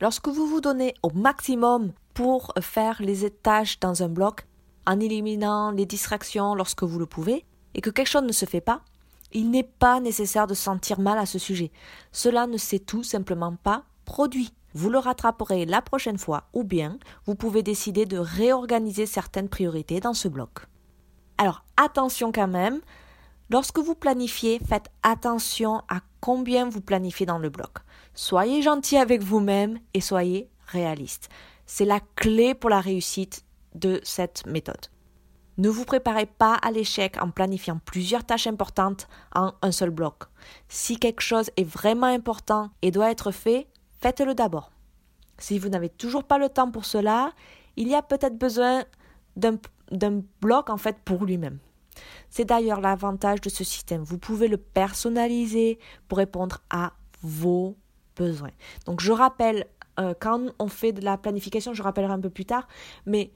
Lorsque 0.00 0.28
vous 0.28 0.46
vous 0.46 0.60
donnez 0.60 0.94
au 1.02 1.10
maximum 1.10 1.92
pour 2.14 2.52
faire 2.60 3.00
les 3.00 3.30
tâches 3.30 3.78
dans 3.78 4.02
un 4.02 4.08
bloc, 4.08 4.46
en 4.86 4.98
éliminant 4.98 5.70
les 5.70 5.86
distractions 5.86 6.56
lorsque 6.56 6.82
vous 6.82 6.98
le 6.98 7.06
pouvez, 7.06 7.44
et 7.74 7.80
que 7.80 7.90
quelque 7.90 8.08
chose 8.08 8.24
ne 8.24 8.32
se 8.32 8.44
fait 8.44 8.60
pas, 8.60 8.82
il 9.32 9.50
n'est 9.50 9.62
pas 9.62 10.00
nécessaire 10.00 10.46
de 10.46 10.54
sentir 10.54 10.98
mal 11.00 11.18
à 11.18 11.26
ce 11.26 11.38
sujet. 11.38 11.70
Cela 12.10 12.46
ne 12.46 12.56
s'est 12.56 12.80
tout 12.80 13.04
simplement 13.04 13.54
pas 13.54 13.84
produit. 14.04 14.52
Vous 14.74 14.90
le 14.90 14.98
rattraperez 14.98 15.66
la 15.66 15.82
prochaine 15.82 16.18
fois, 16.18 16.44
ou 16.52 16.64
bien 16.64 16.98
vous 17.26 17.34
pouvez 17.34 17.62
décider 17.62 18.06
de 18.06 18.18
réorganiser 18.18 19.06
certaines 19.06 19.48
priorités 19.48 20.00
dans 20.00 20.14
ce 20.14 20.28
bloc. 20.28 20.66
Alors 21.38 21.64
attention 21.76 22.32
quand 22.32 22.48
même, 22.48 22.80
lorsque 23.50 23.78
vous 23.78 23.94
planifiez, 23.94 24.60
faites 24.66 24.90
attention 25.02 25.82
à 25.88 26.00
combien 26.20 26.68
vous 26.68 26.80
planifiez 26.80 27.26
dans 27.26 27.38
le 27.38 27.50
bloc. 27.50 27.78
Soyez 28.14 28.62
gentil 28.62 28.96
avec 28.96 29.22
vous-même 29.22 29.78
et 29.94 30.00
soyez 30.00 30.48
réaliste. 30.66 31.28
C'est 31.66 31.84
la 31.84 32.00
clé 32.16 32.54
pour 32.54 32.70
la 32.70 32.80
réussite 32.80 33.44
de 33.74 34.00
cette 34.04 34.46
méthode. 34.46 34.86
Ne 35.58 35.68
vous 35.68 35.84
préparez 35.84 36.26
pas 36.26 36.54
à 36.54 36.70
l'échec 36.70 37.16
en 37.22 37.30
planifiant 37.30 37.78
plusieurs 37.84 38.24
tâches 38.24 38.46
importantes 38.46 39.06
en 39.34 39.52
un 39.60 39.70
seul 39.72 39.90
bloc. 39.90 40.24
Si 40.68 40.98
quelque 40.98 41.20
chose 41.20 41.50
est 41.56 41.64
vraiment 41.64 42.06
important 42.06 42.70
et 42.80 42.90
doit 42.90 43.10
être 43.10 43.32
fait, 43.32 43.68
faites-le 44.02 44.34
d'abord. 44.34 44.72
Si 45.38 45.58
vous 45.58 45.68
n'avez 45.68 45.88
toujours 45.88 46.24
pas 46.24 46.38
le 46.38 46.48
temps 46.48 46.70
pour 46.70 46.84
cela, 46.84 47.32
il 47.76 47.88
y 47.88 47.94
a 47.94 48.02
peut-être 48.02 48.36
besoin 48.36 48.84
d'un 49.36 50.22
bloc 50.40 50.68
en 50.68 50.76
fait 50.76 50.98
pour 51.04 51.24
lui-même. 51.24 51.58
C'est 52.28 52.44
d'ailleurs 52.44 52.80
l'avantage 52.80 53.40
de 53.40 53.48
ce 53.48 53.64
système. 53.64 54.02
Vous 54.02 54.18
pouvez 54.18 54.48
le 54.48 54.56
personnaliser 54.56 55.78
pour 56.08 56.18
répondre 56.18 56.58
à 56.70 56.92
vos 57.22 57.76
besoins. 58.16 58.50
Donc 58.86 59.00
je 59.00 59.12
rappelle, 59.12 59.66
euh, 60.00 60.14
quand 60.18 60.40
on 60.58 60.68
fait 60.68 60.92
de 60.92 61.02
la 61.02 61.16
planification, 61.16 61.74
je 61.74 61.82
rappellerai 61.82 62.12
un 62.12 62.20
peu 62.20 62.30
plus 62.30 62.46
tard, 62.46 62.66
mais 63.06 63.30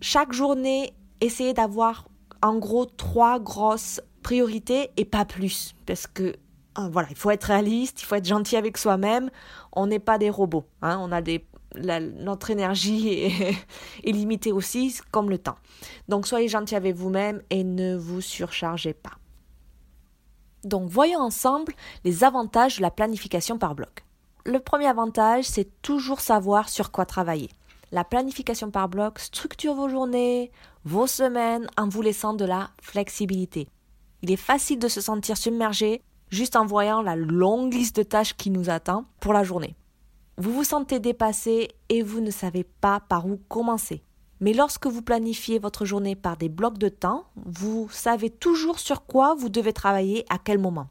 chaque 0.00 0.32
journée, 0.32 0.92
essayez 1.20 1.54
d'avoir 1.54 2.08
en 2.42 2.58
gros 2.58 2.86
trois 2.86 3.38
grosses 3.38 4.00
priorités 4.22 4.90
et 4.96 5.04
pas 5.04 5.24
plus. 5.24 5.74
Parce 5.86 6.06
que 6.06 6.36
voilà, 6.76 7.08
il 7.10 7.16
faut 7.16 7.30
être 7.30 7.44
réaliste, 7.44 8.02
il 8.02 8.04
faut 8.04 8.14
être 8.14 8.26
gentil 8.26 8.56
avec 8.56 8.78
soi-même. 8.78 9.30
On 9.72 9.86
n'est 9.86 9.98
pas 9.98 10.18
des 10.18 10.30
robots. 10.30 10.66
Hein. 10.82 10.98
on 11.00 11.12
a 11.12 11.20
des 11.20 11.44
notre 11.76 12.50
énergie 12.50 13.08
est, 14.04 14.12
limitée 14.12 14.52
aussi, 14.52 14.98
comme 15.10 15.30
le 15.30 15.38
temps. 15.38 15.56
Donc 16.08 16.26
soyez 16.26 16.48
gentil 16.48 16.74
avec 16.74 16.96
vous-même 16.96 17.42
et 17.50 17.64
ne 17.64 17.96
vous 17.96 18.20
surchargez 18.20 18.92
pas. 18.92 19.12
Donc 20.64 20.88
voyons 20.88 21.20
ensemble 21.20 21.72
les 22.04 22.24
avantages 22.24 22.78
de 22.78 22.82
la 22.82 22.90
planification 22.90 23.58
par 23.58 23.74
bloc. 23.74 24.04
Le 24.44 24.58
premier 24.58 24.86
avantage, 24.86 25.44
c'est 25.44 25.80
toujours 25.82 26.20
savoir 26.20 26.68
sur 26.68 26.90
quoi 26.90 27.06
travailler. 27.06 27.50
La 27.92 28.04
planification 28.04 28.70
par 28.70 28.88
bloc 28.88 29.18
structure 29.18 29.74
vos 29.74 29.88
journées, 29.88 30.50
vos 30.84 31.06
semaines 31.06 31.66
en 31.76 31.88
vous 31.88 32.02
laissant 32.02 32.34
de 32.34 32.44
la 32.44 32.70
flexibilité. 32.80 33.68
Il 34.22 34.30
est 34.30 34.36
facile 34.36 34.78
de 34.78 34.88
se 34.88 35.00
sentir 35.00 35.36
submergé 35.36 36.02
juste 36.30 36.56
en 36.56 36.64
voyant 36.66 37.02
la 37.02 37.16
longue 37.16 37.74
liste 37.74 37.96
de 37.96 38.02
tâches 38.02 38.34
qui 38.34 38.50
nous 38.50 38.70
attend 38.70 39.04
pour 39.20 39.32
la 39.32 39.44
journée. 39.44 39.76
Vous 40.38 40.52
vous 40.52 40.64
sentez 40.64 41.00
dépassé 41.00 41.68
et 41.88 42.02
vous 42.02 42.20
ne 42.20 42.30
savez 42.30 42.64
pas 42.64 43.00
par 43.00 43.26
où 43.26 43.38
commencer. 43.48 44.02
Mais 44.40 44.54
lorsque 44.54 44.86
vous 44.86 45.02
planifiez 45.02 45.58
votre 45.58 45.84
journée 45.84 46.16
par 46.16 46.38
des 46.38 46.48
blocs 46.48 46.78
de 46.78 46.88
temps, 46.88 47.24
vous 47.36 47.88
savez 47.90 48.30
toujours 48.30 48.78
sur 48.78 49.04
quoi 49.04 49.34
vous 49.34 49.50
devez 49.50 49.74
travailler 49.74 50.24
à 50.30 50.38
quel 50.38 50.58
moment. 50.58 50.88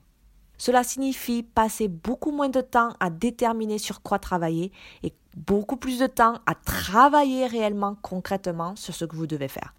Cela 0.60 0.84
signifie 0.84 1.42
passer 1.42 1.88
beaucoup 1.88 2.32
moins 2.32 2.50
de 2.50 2.62
temps 2.62 2.94
à 3.00 3.10
déterminer 3.10 3.80
sur 3.80 4.04
quoi 4.04 4.20
travailler 4.20 4.72
et 5.02 5.14
beaucoup 5.36 5.78
plus 5.78 6.00
de 6.00 6.08
temps 6.08 6.36
à 6.46 6.54
travailler 6.54 7.48
réellement, 7.48 7.96
concrètement 8.02 8.76
sur 8.76 8.94
ce 8.94 9.06
que 9.06 9.16
vous 9.16 9.26
devez 9.26 9.48
faire. 9.48 9.74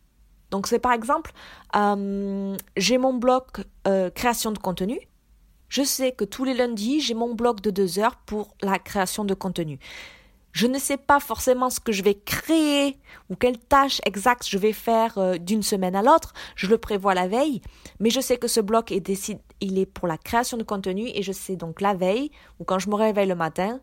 Donc 0.50 0.66
c'est 0.66 0.78
par 0.80 0.92
exemple, 0.92 1.32
euh, 1.76 2.56
j'ai 2.76 2.98
mon 2.98 3.14
bloc 3.14 3.60
euh, 3.86 4.10
création 4.10 4.50
de 4.50 4.58
contenu 4.58 4.98
je 5.70 5.82
sais 5.82 6.12
que 6.12 6.24
tous 6.24 6.44
les 6.44 6.52
lundis, 6.52 7.00
j'ai 7.00 7.14
mon 7.14 7.34
bloc 7.34 7.62
de 7.62 7.70
deux 7.70 7.98
heures 7.98 8.16
pour 8.16 8.54
la 8.60 8.78
création 8.78 9.24
de 9.24 9.34
contenu. 9.34 9.78
Je 10.52 10.66
ne 10.66 10.80
sais 10.80 10.96
pas 10.96 11.20
forcément 11.20 11.70
ce 11.70 11.78
que 11.78 11.92
je 11.92 12.02
vais 12.02 12.16
créer 12.16 12.98
ou 13.28 13.36
quelle 13.36 13.56
tâche 13.56 14.00
exacte 14.04 14.48
je 14.48 14.58
vais 14.58 14.72
faire 14.72 15.16
euh, 15.16 15.38
d'une 15.38 15.62
semaine 15.62 15.94
à 15.94 16.02
l'autre. 16.02 16.32
Je 16.56 16.66
le 16.66 16.76
prévois 16.76 17.14
la 17.14 17.28
veille, 17.28 17.62
mais 18.00 18.10
je 18.10 18.20
sais 18.20 18.36
que 18.36 18.48
ce 18.48 18.60
bloc 18.60 18.90
est 18.90 19.08
il 19.60 19.78
est 19.78 19.86
pour 19.86 20.08
la 20.08 20.18
création 20.18 20.56
de 20.56 20.64
contenu 20.64 21.08
et 21.14 21.22
je 21.22 21.30
sais 21.30 21.54
donc 21.54 21.80
la 21.80 21.94
veille 21.94 22.32
ou 22.58 22.64
quand 22.64 22.80
je 22.80 22.90
me 22.90 22.96
réveille 22.96 23.28
le 23.28 23.36
matin, 23.36 23.78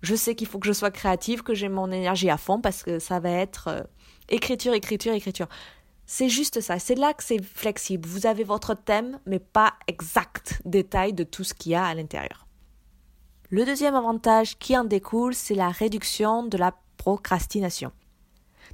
je 0.00 0.14
sais 0.14 0.34
qu'il 0.34 0.46
faut 0.46 0.58
que 0.58 0.66
je 0.66 0.72
sois 0.72 0.90
créative, 0.90 1.42
que 1.42 1.52
j'ai 1.52 1.68
mon 1.68 1.90
énergie 1.92 2.30
à 2.30 2.38
fond 2.38 2.62
parce 2.62 2.82
que 2.82 2.98
ça 2.98 3.20
va 3.20 3.30
être 3.30 3.68
euh, 3.68 3.82
écriture, 4.30 4.72
écriture, 4.72 5.12
écriture. 5.12 5.48
C'est 6.06 6.28
juste 6.28 6.60
ça, 6.60 6.78
c'est 6.78 6.94
là 6.94 7.14
que 7.14 7.24
c'est 7.24 7.42
flexible. 7.42 8.08
Vous 8.08 8.26
avez 8.26 8.44
votre 8.44 8.74
thème, 8.74 9.18
mais 9.26 9.40
pas 9.40 9.74
exact 9.88 10.62
détail 10.64 11.12
de 11.12 11.24
tout 11.24 11.42
ce 11.42 11.52
qu'il 11.52 11.72
y 11.72 11.74
a 11.74 11.84
à 11.84 11.94
l'intérieur. 11.94 12.46
Le 13.50 13.64
deuxième 13.64 13.94
avantage 13.94 14.56
qui 14.58 14.76
en 14.76 14.84
découle, 14.84 15.34
c'est 15.34 15.54
la 15.54 15.68
réduction 15.68 16.44
de 16.44 16.56
la 16.56 16.74
procrastination. 16.96 17.90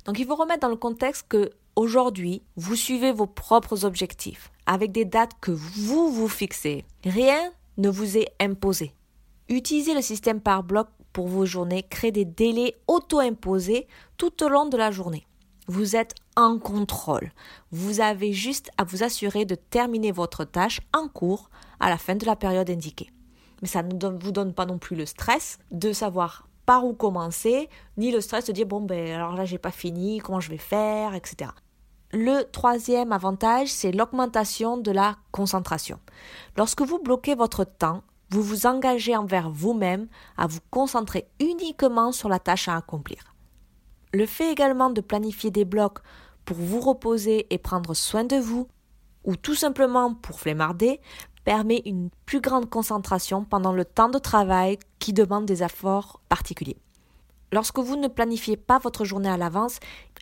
Donc 0.05 0.19
il 0.19 0.27
faut 0.27 0.35
remettre 0.35 0.61
dans 0.61 0.69
le 0.69 0.77
contexte 0.77 1.27
que 1.29 1.51
aujourd'hui, 1.75 2.43
vous 2.57 2.77
suivez 2.77 3.13
vos 3.13 3.27
propres 3.27 3.85
objectifs 3.85 4.51
avec 4.67 4.93
des 4.93 5.05
dates 5.05 5.33
que 5.41 5.51
vous 5.51 6.11
vous 6.11 6.29
fixez. 6.29 6.85
Rien 7.05 7.53
ne 7.79 7.89
vous 7.89 8.19
est 8.19 8.33
imposé. 8.41 8.93
Utilisez 9.49 9.95
le 9.95 10.03
système 10.03 10.41
par 10.41 10.63
bloc 10.63 10.89
pour 11.13 11.29
vos 11.29 11.47
journées, 11.47 11.83
créez 11.83 12.13
des 12.13 12.25
délais 12.25 12.75
auto-imposés 12.87 13.87
tout 14.17 14.43
au 14.43 14.49
long 14.49 14.67
de 14.67 14.77
la 14.77 14.91
journée. 14.91 15.27
Vous 15.69 15.95
êtes 15.95 16.15
en 16.37 16.59
contrôle. 16.59 17.31
Vous 17.71 18.01
avez 18.01 18.33
juste 18.33 18.71
à 18.79 18.85
vous 18.85 19.05
assurer 19.05 19.45
de 19.45 19.55
terminer 19.55 20.11
votre 20.11 20.45
tâche 20.45 20.81
en 20.93 21.07
cours 21.07 21.51
à 21.79 21.89
la 21.89 21.99
fin 21.99 22.17
de 22.17 22.27
la 22.27 22.35
période 22.35 22.69
indiquée. 22.69 23.13
Mais 23.61 23.69
ça 23.69 23.83
ne 23.85 24.19
vous 24.19 24.33
donne 24.33 24.55
pas 24.55 24.67
non 24.67 24.79
plus 24.79 24.97
le 24.97 25.07
stress 25.07 25.59
de 25.71 25.93
savoir 25.93 26.49
par 26.67 26.85
où 26.85 26.95
commencer, 26.95 27.69
ni 27.97 28.11
le 28.11 28.21
stress 28.21 28.47
de 28.47 28.53
dire 28.53 28.67
bon 28.67 28.81
ben 28.81 29.13
alors 29.13 29.35
là 29.35 29.45
j'ai 29.45 29.59
pas 29.59 29.71
fini, 29.71 30.19
comment 30.19 30.41
je 30.41 30.51
vais 30.51 30.59
faire, 30.59 31.15
etc. 31.15 31.51
Le 32.13 32.43
troisième 32.43 33.13
avantage, 33.13 33.69
c'est 33.69 33.93
l'augmentation 33.93 34.77
de 34.77 34.91
la 34.91 35.17
concentration. 35.31 35.99
Lorsque 36.57 36.83
vous 36.83 36.99
bloquez 36.99 37.35
votre 37.35 37.65
temps, 37.65 38.03
vous 38.31 38.43
vous 38.43 38.67
engagez 38.67 39.17
envers 39.17 39.49
vous-même 39.49 40.09
à 40.37 40.47
vous 40.47 40.61
concentrer 40.71 41.29
uniquement 41.41 42.13
sur 42.13 42.29
la 42.29 42.39
tâche 42.39 42.69
à 42.69 42.77
accomplir. 42.77 43.32
Le 44.13 44.27
fait 44.27 44.53
également 44.53 44.91
de 44.91 45.01
planifier 45.01 45.51
des 45.51 45.65
blocs 45.65 45.99
pour 46.45 46.57
vous 46.59 46.81
reposer 46.81 47.47
et 47.49 47.59
prendre 47.59 47.95
soin 47.95 48.25
de 48.25 48.37
vous, 48.37 48.69
ou 49.25 49.37
tout 49.37 49.55
simplement 49.55 50.15
pour 50.15 50.39
flemmarder, 50.39 51.01
permet 51.45 51.83
une 51.87 52.11
plus 52.27 52.41
grande 52.41 52.69
concentration 52.69 53.45
pendant 53.45 53.73
le 53.73 53.85
temps 53.85 54.11
de 54.11 54.19
travail 54.19 54.79
qui 54.99 55.13
demande 55.13 55.47
des 55.47 55.63
efforts 55.63 56.21
particuliers. 56.29 56.77
Lorsque 57.53 57.79
vous 57.79 57.97
ne 57.97 58.09
planifiez 58.09 58.57
pas 58.57 58.79
votre 58.79 59.05
journée 59.05 59.29
à 59.29 59.37
l'avance, 59.37 59.79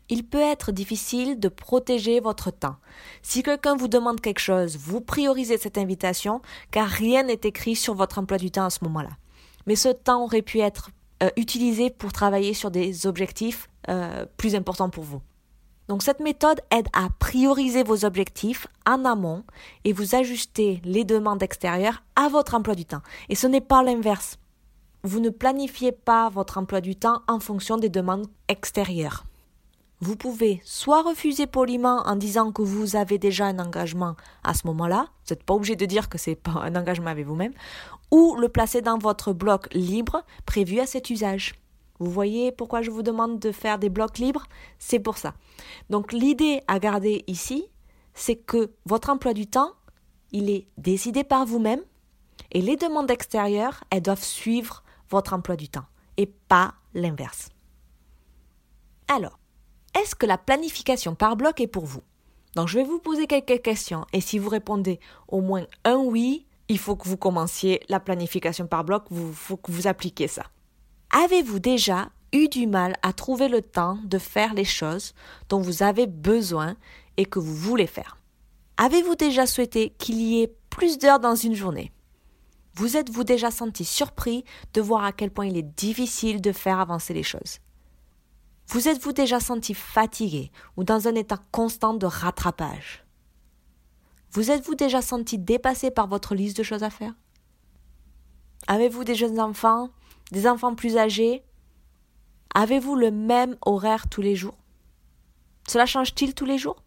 il 0.09 0.25
peut 0.25 0.39
être 0.39 0.73
difficile 0.73 1.39
de 1.39 1.49
protéger 1.49 2.19
votre 2.21 2.51
temps. 2.51 2.77
Si 3.23 3.43
quelqu'un 3.43 3.77
vous 3.77 3.87
demande 3.87 4.21
quelque 4.21 4.41
chose, 4.41 4.77
vous 4.77 5.01
priorisez 5.01 5.57
cette 5.57 5.79
invitation 5.79 6.43
car 6.73 6.89
rien 6.89 7.23
n'est 7.23 7.41
écrit 7.45 7.77
sur 7.77 7.95
votre 7.95 8.19
emploi 8.19 8.39
du 8.39 8.51
temps 8.51 8.65
à 8.65 8.71
ce 8.71 8.85
moment-là. 8.85 9.11
Mais 9.67 9.77
ce 9.77 9.89
temps 9.89 10.25
aurait 10.25 10.43
pu 10.43 10.59
être 10.59 10.91
euh, 11.23 11.89
pour 11.99 12.13
travailler 12.13 12.55
sur 12.55 12.71
des 12.71 13.07
objectifs 13.07 13.69
euh, 13.89 14.27
plus 14.37 14.55
important 14.55 14.91
pour 14.91 15.05
vous. 15.05 15.21
Donc 15.89 16.03
cette 16.03 16.21
méthode 16.21 16.61
aide 16.71 16.87
à 16.93 17.09
prioriser 17.19 17.83
vos 17.83 18.05
objectifs 18.05 18.69
en 18.87 19.05
amont 19.05 19.43
et 19.85 19.93
vous 19.93 20.15
ajuster 20.15 20.81
les 20.85 21.05
demandes 21.05 21.43
extérieures 21.43 22.05
à 22.15 22.29
votre 22.29 22.55
emploi 22.55 22.77
du 22.77 22.85
temps. 22.85 23.03
Et 23.29 23.35
ce 23.35 23.49
n'est 23.49 23.61
pas 23.61 23.83
l'inverse. 23.83 24.39
Vous 25.03 25.19
ne 25.19 25.31
planifiez 25.31 25.93
pas 25.93 26.29
votre 26.29 26.59
emploi 26.59 26.81
du 26.81 26.95
temps 26.95 27.23
en 27.27 27.41
fonction 27.41 27.77
des 27.77 27.89
demandes 27.89 28.27
extérieures. 28.49 29.25
Vous 30.03 30.17
pouvez 30.17 30.63
soit 30.65 31.03
refuser 31.03 31.47
poliment 31.47 32.03
en 32.07 32.17
disant 32.17 32.53
que 32.53 32.63
vous 32.63 32.97
avez 32.97 33.19
déjà 33.19 33.47
un 33.47 33.59
engagement 33.59 34.17
à 34.43 34.55
ce 34.55 34.67
moment-là, 34.67 35.09
vous 35.27 35.35
n'êtes 35.35 35.45
pas 35.45 35.53
obligé 35.53 35.77
de 35.77 35.85
dire 35.85 36.09
que 36.09 36.17
c'est 36.17 36.37
pas 36.37 36.53
un 36.53 36.75
engagement 36.75 37.11
avec 37.11 37.27
vous-même, 37.27 37.53
ou 38.11 38.35
le 38.37 38.49
placer 38.49 38.81
dans 38.81 38.97
votre 38.97 39.35
bloc 39.35 39.69
libre 39.75 40.25
prévu 40.47 40.81
à 40.81 40.87
cet 40.87 41.11
usage. 41.11 41.55
Vous 41.99 42.11
voyez 42.11 42.51
pourquoi 42.51 42.81
je 42.81 42.91
vous 42.91 43.03
demande 43.03 43.39
de 43.39 43.53
faire 43.53 43.79
des 43.79 43.91
blocs 43.91 44.17
libres? 44.17 44.47
C'est 44.79 45.01
pour 45.01 45.19
ça. 45.19 45.35
Donc 45.91 46.15
l'idée 46.15 46.63
à 46.67 46.79
garder 46.79 47.23
ici, 47.27 47.67
c'est 48.15 48.37
que 48.37 48.73
votre 48.87 49.11
emploi 49.11 49.35
du 49.35 49.47
temps, 49.47 49.73
il 50.33 50.49
est 50.49 50.67
décidé 50.79 51.25
par 51.25 51.45
vous-même 51.45 51.83
et 52.53 52.63
les 52.63 52.77
demandes 52.77 53.11
extérieures, 53.11 53.85
elles 53.91 54.01
doivent 54.01 54.25
suivre 54.25 54.83
votre 55.11 55.35
emploi 55.35 55.57
du 55.57 55.69
temps 55.69 55.85
et 56.17 56.27
pas 56.27 56.73
l'inverse. 56.95 57.51
Alors, 59.09 59.40
est-ce 59.95 60.15
que 60.15 60.27
la 60.27 60.39
planification 60.39 61.15
par 61.15 61.37
bloc 61.37 61.61
est 61.61 61.67
pour 61.67 61.85
vous? 61.85 62.03
Donc 62.57 62.69
je 62.69 62.79
vais 62.79 62.85
vous 62.85 62.99
poser 62.99 63.27
quelques 63.27 63.63
questions 63.63 64.07
et 64.13 64.21
si 64.21 64.39
vous 64.39 64.49
répondez 64.49 65.01
au 65.29 65.41
moins 65.41 65.67
un 65.85 65.97
oui, 65.97 66.47
il 66.69 66.79
faut 66.79 66.97
que 66.97 67.09
vous 67.09 67.17
commenciez 67.17 67.81
la 67.89 68.01
planification 68.01 68.67
par 68.67 68.85
bloc, 68.85 69.05
il 69.11 69.33
faut 69.33 69.57
que 69.57 69.73
vous 69.73 69.87
appliquiez 69.87 70.29
ça. 70.29 70.45
Avez-vous 71.11 71.59
déjà 71.59 72.11
eu 72.33 72.49
du 72.49 72.67
mal 72.67 72.97
à 73.03 73.13
trouver 73.13 73.49
le 73.49 73.63
temps 73.63 73.99
de 74.05 74.19
faire 74.19 74.55
les 74.55 74.65
choses 74.65 75.15
dont 75.49 75.61
vous 75.61 75.83
avez 75.83 76.07
besoin 76.07 76.77
et 77.17 77.25
que 77.25 77.41
vous 77.41 77.55
voulez 77.55 77.89
faire? 77.89 78.17
Avez-vous 78.77 79.17
déjà 79.17 79.47
souhaité 79.47 79.91
qu'il 79.99 80.21
y 80.23 80.43
ait 80.43 80.55
plus 80.71 80.99
d'heures 80.99 81.21
dans 81.21 81.35
une 81.35 81.55
journée? 81.55 81.93
Vous 82.75 82.97
êtes-vous 82.97 83.25
déjà 83.25 83.51
senti 83.51 83.85
surpris 83.85 84.45
de 84.73 84.81
voir 84.81 85.05
à 85.05 85.13
quel 85.13 85.31
point 85.31 85.47
il 85.47 85.57
est 85.57 85.77
difficile 85.77 86.41
de 86.41 86.53
faire 86.53 86.79
avancer 86.79 87.13
les 87.13 87.25
choses? 87.25 87.59
Vous 88.73 88.87
êtes-vous 88.87 89.13
déjà 89.13 89.41
senti 89.41 89.75
fatigué 89.75 90.53
ou 90.77 90.85
dans 90.85 91.09
un 91.09 91.17
état 91.17 91.39
constant 91.51 91.93
de 91.93 92.07
rattrapage? 92.07 93.05
Vous 94.31 94.53
êtes-vous 94.53 94.77
déjà 94.77 95.03
senti 95.03 95.39
dépassé 95.39 95.91
par 95.91 96.07
votre 96.07 96.37
liste 96.37 96.57
de 96.57 96.63
choses 96.63 96.85
à 96.85 96.91
faire? 96.91 97.15
Avez-vous 98.69 99.03
des 99.03 99.17
jeunes 99.17 99.41
enfants 99.41 99.91
des 100.31 100.47
enfants 100.47 100.77
plus 100.77 100.97
âgés? 100.97 101.43
Avez-vous 102.55 102.95
le 102.95 103.11
même 103.11 103.57
horaire 103.63 104.09
tous 104.09 104.23
les 104.23 104.37
jours? 104.37 104.57
Cela 105.67 105.85
change-t-il 105.85 106.33
tous 106.37 106.45
les 106.45 106.57
jours? 106.57 106.81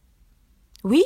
Oui 0.86 1.04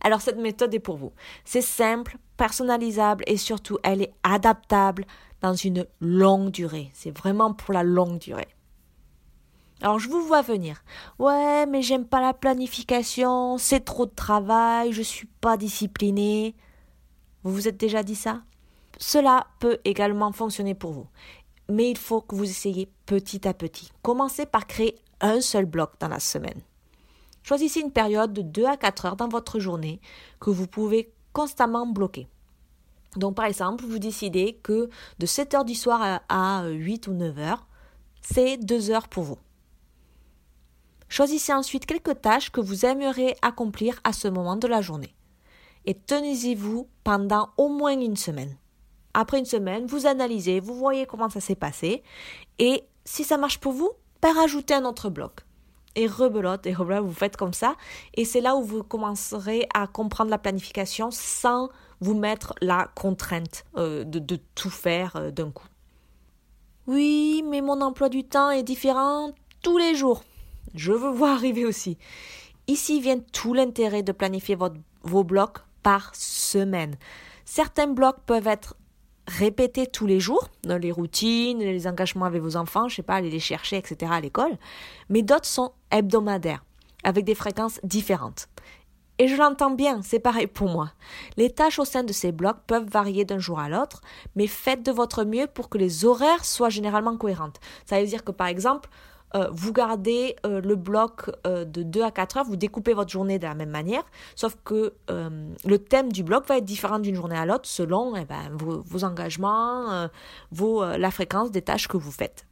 Alors 0.00 0.20
cette 0.20 0.38
méthode 0.38 0.74
est 0.74 0.80
pour 0.80 0.96
vous. 0.96 1.12
C'est 1.44 1.60
simple, 1.60 2.18
personnalisable 2.36 3.22
et 3.28 3.36
surtout 3.36 3.78
elle 3.84 4.02
est 4.02 4.14
adaptable 4.24 5.06
dans 5.40 5.54
une 5.54 5.86
longue 6.00 6.50
durée. 6.50 6.90
C'est 6.94 7.16
vraiment 7.16 7.54
pour 7.54 7.72
la 7.72 7.84
longue 7.84 8.18
durée. 8.18 8.48
Alors 9.82 9.98
je 9.98 10.08
vous 10.08 10.22
vois 10.22 10.42
venir. 10.42 10.82
Ouais, 11.18 11.66
mais 11.66 11.82
j'aime 11.82 12.06
pas 12.06 12.20
la 12.20 12.32
planification, 12.32 13.58
c'est 13.58 13.80
trop 13.80 14.06
de 14.06 14.14
travail, 14.14 14.92
je 14.92 15.02
suis 15.02 15.26
pas 15.40 15.56
disciplinée. 15.56 16.54
Vous 17.42 17.52
vous 17.52 17.68
êtes 17.68 17.76
déjà 17.76 18.02
dit 18.02 18.14
ça? 18.14 18.42
Cela 18.98 19.46
peut 19.58 19.78
également 19.84 20.32
fonctionner 20.32 20.74
pour 20.74 20.92
vous. 20.92 21.06
Mais 21.68 21.90
il 21.90 21.98
faut 21.98 22.20
que 22.20 22.34
vous 22.34 22.48
essayiez 22.48 22.90
petit 23.06 23.46
à 23.48 23.54
petit. 23.54 23.90
Commencez 24.02 24.46
par 24.46 24.66
créer 24.66 24.96
un 25.20 25.40
seul 25.40 25.66
bloc 25.66 25.92
dans 26.00 26.08
la 26.08 26.20
semaine. 26.20 26.60
Choisissez 27.42 27.80
une 27.80 27.92
période 27.92 28.32
de 28.32 28.42
2 28.42 28.64
à 28.64 28.76
4 28.76 29.06
heures 29.06 29.16
dans 29.16 29.28
votre 29.28 29.58
journée 29.58 30.00
que 30.40 30.50
vous 30.50 30.66
pouvez 30.66 31.12
constamment 31.32 31.86
bloquer. 31.86 32.28
Donc 33.16 33.34
par 33.34 33.44
exemple, 33.44 33.84
vous 33.84 33.98
décidez 33.98 34.58
que 34.62 34.88
de 35.18 35.26
7 35.26 35.54
heures 35.54 35.64
du 35.64 35.74
soir 35.74 36.20
à 36.28 36.66
8 36.66 37.08
ou 37.08 37.12
9 37.12 37.38
heures, 37.38 37.66
c'est 38.22 38.56
2 38.56 38.90
heures 38.90 39.08
pour 39.08 39.24
vous. 39.24 39.38
Choisissez 41.08 41.52
ensuite 41.52 41.86
quelques 41.86 42.20
tâches 42.20 42.50
que 42.50 42.60
vous 42.60 42.84
aimeriez 42.84 43.36
accomplir 43.42 44.00
à 44.04 44.12
ce 44.12 44.28
moment 44.28 44.56
de 44.56 44.66
la 44.66 44.80
journée. 44.80 45.14
Et 45.86 45.94
tenez-y-vous 45.94 46.88
pendant 47.04 47.50
au 47.56 47.68
moins 47.68 47.98
une 47.98 48.16
semaine. 48.16 48.56
Après 49.12 49.38
une 49.38 49.44
semaine, 49.44 49.86
vous 49.86 50.06
analysez, 50.06 50.60
vous 50.60 50.74
voyez 50.74 51.06
comment 51.06 51.28
ça 51.28 51.40
s'est 51.40 51.54
passé. 51.54 52.02
Et 52.58 52.84
si 53.04 53.22
ça 53.22 53.36
marche 53.36 53.58
pour 53.58 53.72
vous, 53.72 53.90
ben 54.22 54.32
rajoutez 54.32 54.74
un 54.74 54.84
autre 54.84 55.10
bloc. 55.10 55.40
Et 55.94 56.08
rebelote, 56.08 56.66
et 56.66 56.74
rebelote, 56.74 57.04
vous 57.04 57.12
faites 57.12 57.36
comme 57.36 57.52
ça. 57.52 57.76
Et 58.14 58.24
c'est 58.24 58.40
là 58.40 58.56
où 58.56 58.62
vous 58.62 58.82
commencerez 58.82 59.68
à 59.72 59.86
comprendre 59.86 60.30
la 60.30 60.38
planification 60.38 61.10
sans 61.12 61.68
vous 62.00 62.14
mettre 62.14 62.54
la 62.60 62.88
contrainte 62.94 63.64
euh, 63.76 64.02
de, 64.04 64.38
tout 64.54 64.70
faire 64.70 65.14
euh, 65.16 65.30
d'un 65.30 65.50
coup. 65.50 65.68
Oui, 66.86 67.44
mais 67.48 67.60
mon 67.60 67.80
emploi 67.80 68.08
du 68.08 68.24
temps 68.24 68.50
est 68.50 68.62
différent 68.64 69.30
tous 69.62 69.78
les 69.78 69.94
jours. 69.94 70.22
Je 70.74 70.92
veux 70.92 71.10
voir 71.10 71.36
arriver 71.36 71.64
aussi. 71.64 71.98
Ici 72.66 73.00
vient 73.00 73.18
tout 73.32 73.54
l'intérêt 73.54 74.02
de 74.02 74.12
planifier 74.12 74.56
vos 75.02 75.24
blocs 75.24 75.58
par 75.82 76.14
semaine. 76.14 76.96
Certains 77.44 77.88
blocs 77.88 78.20
peuvent 78.26 78.46
être 78.46 78.76
répétés 79.26 79.86
tous 79.86 80.06
les 80.06 80.20
jours, 80.20 80.48
dans 80.64 80.78
les 80.78 80.92
routines, 80.92 81.58
les 81.58 81.86
engagements 81.86 82.26
avec 82.26 82.42
vos 82.42 82.56
enfants, 82.56 82.88
je 82.88 82.96
sais 82.96 83.02
pas, 83.02 83.14
aller 83.14 83.30
les 83.30 83.40
chercher, 83.40 83.76
etc. 83.76 84.12
à 84.14 84.20
l'école, 84.20 84.56
mais 85.08 85.22
d'autres 85.22 85.46
sont 85.46 85.72
hebdomadaires, 85.90 86.64
avec 87.04 87.24
des 87.24 87.34
fréquences 87.34 87.80
différentes. 87.84 88.48
Et 89.18 89.28
je 89.28 89.36
l'entends 89.36 89.70
bien, 89.70 90.02
c'est 90.02 90.18
pareil 90.18 90.48
pour 90.48 90.68
moi. 90.68 90.90
Les 91.36 91.48
tâches 91.48 91.78
au 91.78 91.84
sein 91.84 92.02
de 92.02 92.12
ces 92.12 92.32
blocs 92.32 92.62
peuvent 92.66 92.88
varier 92.88 93.24
d'un 93.24 93.38
jour 93.38 93.60
à 93.60 93.68
l'autre, 93.68 94.00
mais 94.34 94.48
faites 94.48 94.82
de 94.82 94.90
votre 94.90 95.24
mieux 95.24 95.46
pour 95.46 95.68
que 95.68 95.78
les 95.78 96.04
horaires 96.04 96.44
soient 96.44 96.68
généralement 96.68 97.16
cohérentes. 97.16 97.60
Ça 97.86 98.00
veut 98.00 98.06
dire 98.06 98.24
que 98.24 98.32
par 98.32 98.48
exemple, 98.48 98.90
euh, 99.34 99.48
vous 99.52 99.72
gardez 99.72 100.36
euh, 100.46 100.60
le 100.60 100.76
bloc 100.76 101.30
euh, 101.46 101.64
de 101.64 101.82
2 101.82 102.02
à 102.02 102.10
4 102.10 102.36
heures, 102.36 102.44
vous 102.44 102.56
découpez 102.56 102.94
votre 102.94 103.10
journée 103.10 103.38
de 103.38 103.44
la 103.44 103.54
même 103.54 103.70
manière, 103.70 104.04
sauf 104.36 104.56
que 104.64 104.94
le 105.08 105.78
thème 105.78 106.12
du 106.12 106.22
bloc 106.22 106.46
va 106.46 106.58
être 106.58 106.64
différent 106.64 106.98
d'une 106.98 107.14
journée 107.14 107.36
à 107.36 107.46
l'autre 107.46 107.68
selon 107.68 108.16
eh 108.16 108.24
ben, 108.24 108.50
vos, 108.52 109.04
engagements, 109.04 110.08
la 110.52 111.10
fréquence 111.10 111.50
des 111.50 111.62
tâches 111.62 111.88
que 111.88 111.96
vous 111.96 112.10
faites. 112.10 112.46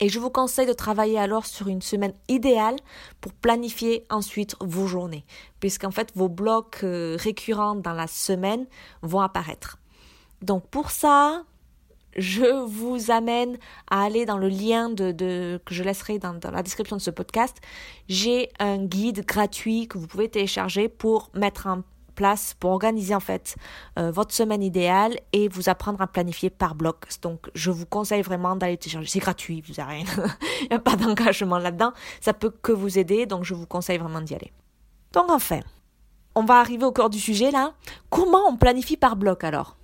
Et 0.00 0.08
je 0.08 0.18
vous 0.18 0.30
conseille 0.30 0.66
de 0.66 0.72
travailler 0.72 1.18
alors 1.18 1.46
sur 1.46 1.68
une 1.68 1.82
semaine 1.82 2.14
idéale 2.28 2.76
pour 3.20 3.32
planifier 3.32 4.06
ensuite 4.10 4.56
vos 4.60 4.86
journées, 4.86 5.24
puisqu'en 5.60 5.90
fait 5.90 6.10
vos 6.14 6.28
blocs 6.28 6.80
récurrents 6.82 7.76
dans 7.76 7.92
la 7.92 8.06
semaine 8.06 8.66
vont 9.02 9.20
apparaître. 9.20 9.78
Donc 10.42 10.66
pour 10.68 10.90
ça, 10.90 11.44
je 12.16 12.64
vous 12.66 13.10
amène 13.10 13.58
à 13.90 14.04
aller 14.04 14.26
dans 14.26 14.38
le 14.38 14.48
lien 14.48 14.94
que 14.94 15.58
je 15.70 15.82
laisserai 15.82 16.18
dans, 16.18 16.38
la 16.50 16.62
description 16.62 16.96
de 16.96 17.02
ce 17.02 17.10
podcast. 17.10 17.56
J'ai 18.08 18.50
un 18.58 18.84
guide 18.84 19.24
gratuit 19.24 19.88
que 19.88 19.98
vous 19.98 20.06
pouvez 20.06 20.28
télécharger 20.28 20.88
pour 20.88 21.30
mettre 21.34 21.66
en 21.66 21.82
place, 22.14 22.54
pour 22.60 22.70
organiser 22.70 23.14
en 23.14 23.20
fait 23.20 23.56
euh, 23.98 24.10
votre 24.10 24.32
semaine 24.32 24.62
idéale 24.62 25.18
et 25.32 25.48
vous 25.48 25.68
apprendre 25.68 26.00
à 26.00 26.06
planifier 26.06 26.48
par 26.48 26.74
bloc. 26.74 27.06
Donc 27.22 27.50
je 27.54 27.70
vous 27.70 27.86
conseille 27.86 28.22
vraiment 28.22 28.56
d'aller 28.56 28.76
télécharger. 28.76 29.08
C'est 29.08 29.18
gratuit, 29.18 29.62
vous 29.66 29.74
rien. 29.76 30.04
Il 30.62 30.68
n'y 30.70 30.76
a 30.76 30.78
pas 30.78 30.96
d'engagement 30.96 31.58
là-dedans. 31.58 31.92
Ça 32.20 32.32
peut 32.32 32.50
que 32.50 32.72
vous 32.72 32.98
aider, 32.98 33.26
donc 33.26 33.44
je 33.44 33.54
vous 33.54 33.66
conseille 33.66 33.98
vraiment 33.98 34.20
d'y 34.20 34.34
aller. 34.34 34.52
Donc 35.12 35.24
enfin, 35.28 35.60
on 36.34 36.44
va 36.44 36.58
arriver 36.58 36.84
au 36.84 36.92
cœur 36.92 37.10
du 37.10 37.18
sujet 37.18 37.50
là. 37.50 37.74
Comment 38.10 38.48
on 38.48 38.56
planifie 38.56 38.96
par 38.96 39.16
bloc 39.16 39.44
alors? 39.44 39.76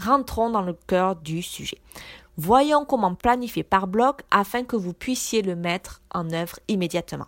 Rentrons 0.00 0.50
dans 0.50 0.62
le 0.62 0.74
cœur 0.86 1.16
du 1.16 1.42
sujet. 1.42 1.78
Voyons 2.36 2.84
comment 2.84 3.14
planifier 3.14 3.62
par 3.62 3.86
bloc 3.86 4.22
afin 4.30 4.64
que 4.64 4.76
vous 4.76 4.94
puissiez 4.94 5.42
le 5.42 5.56
mettre 5.56 6.00
en 6.14 6.30
œuvre 6.30 6.58
immédiatement. 6.68 7.26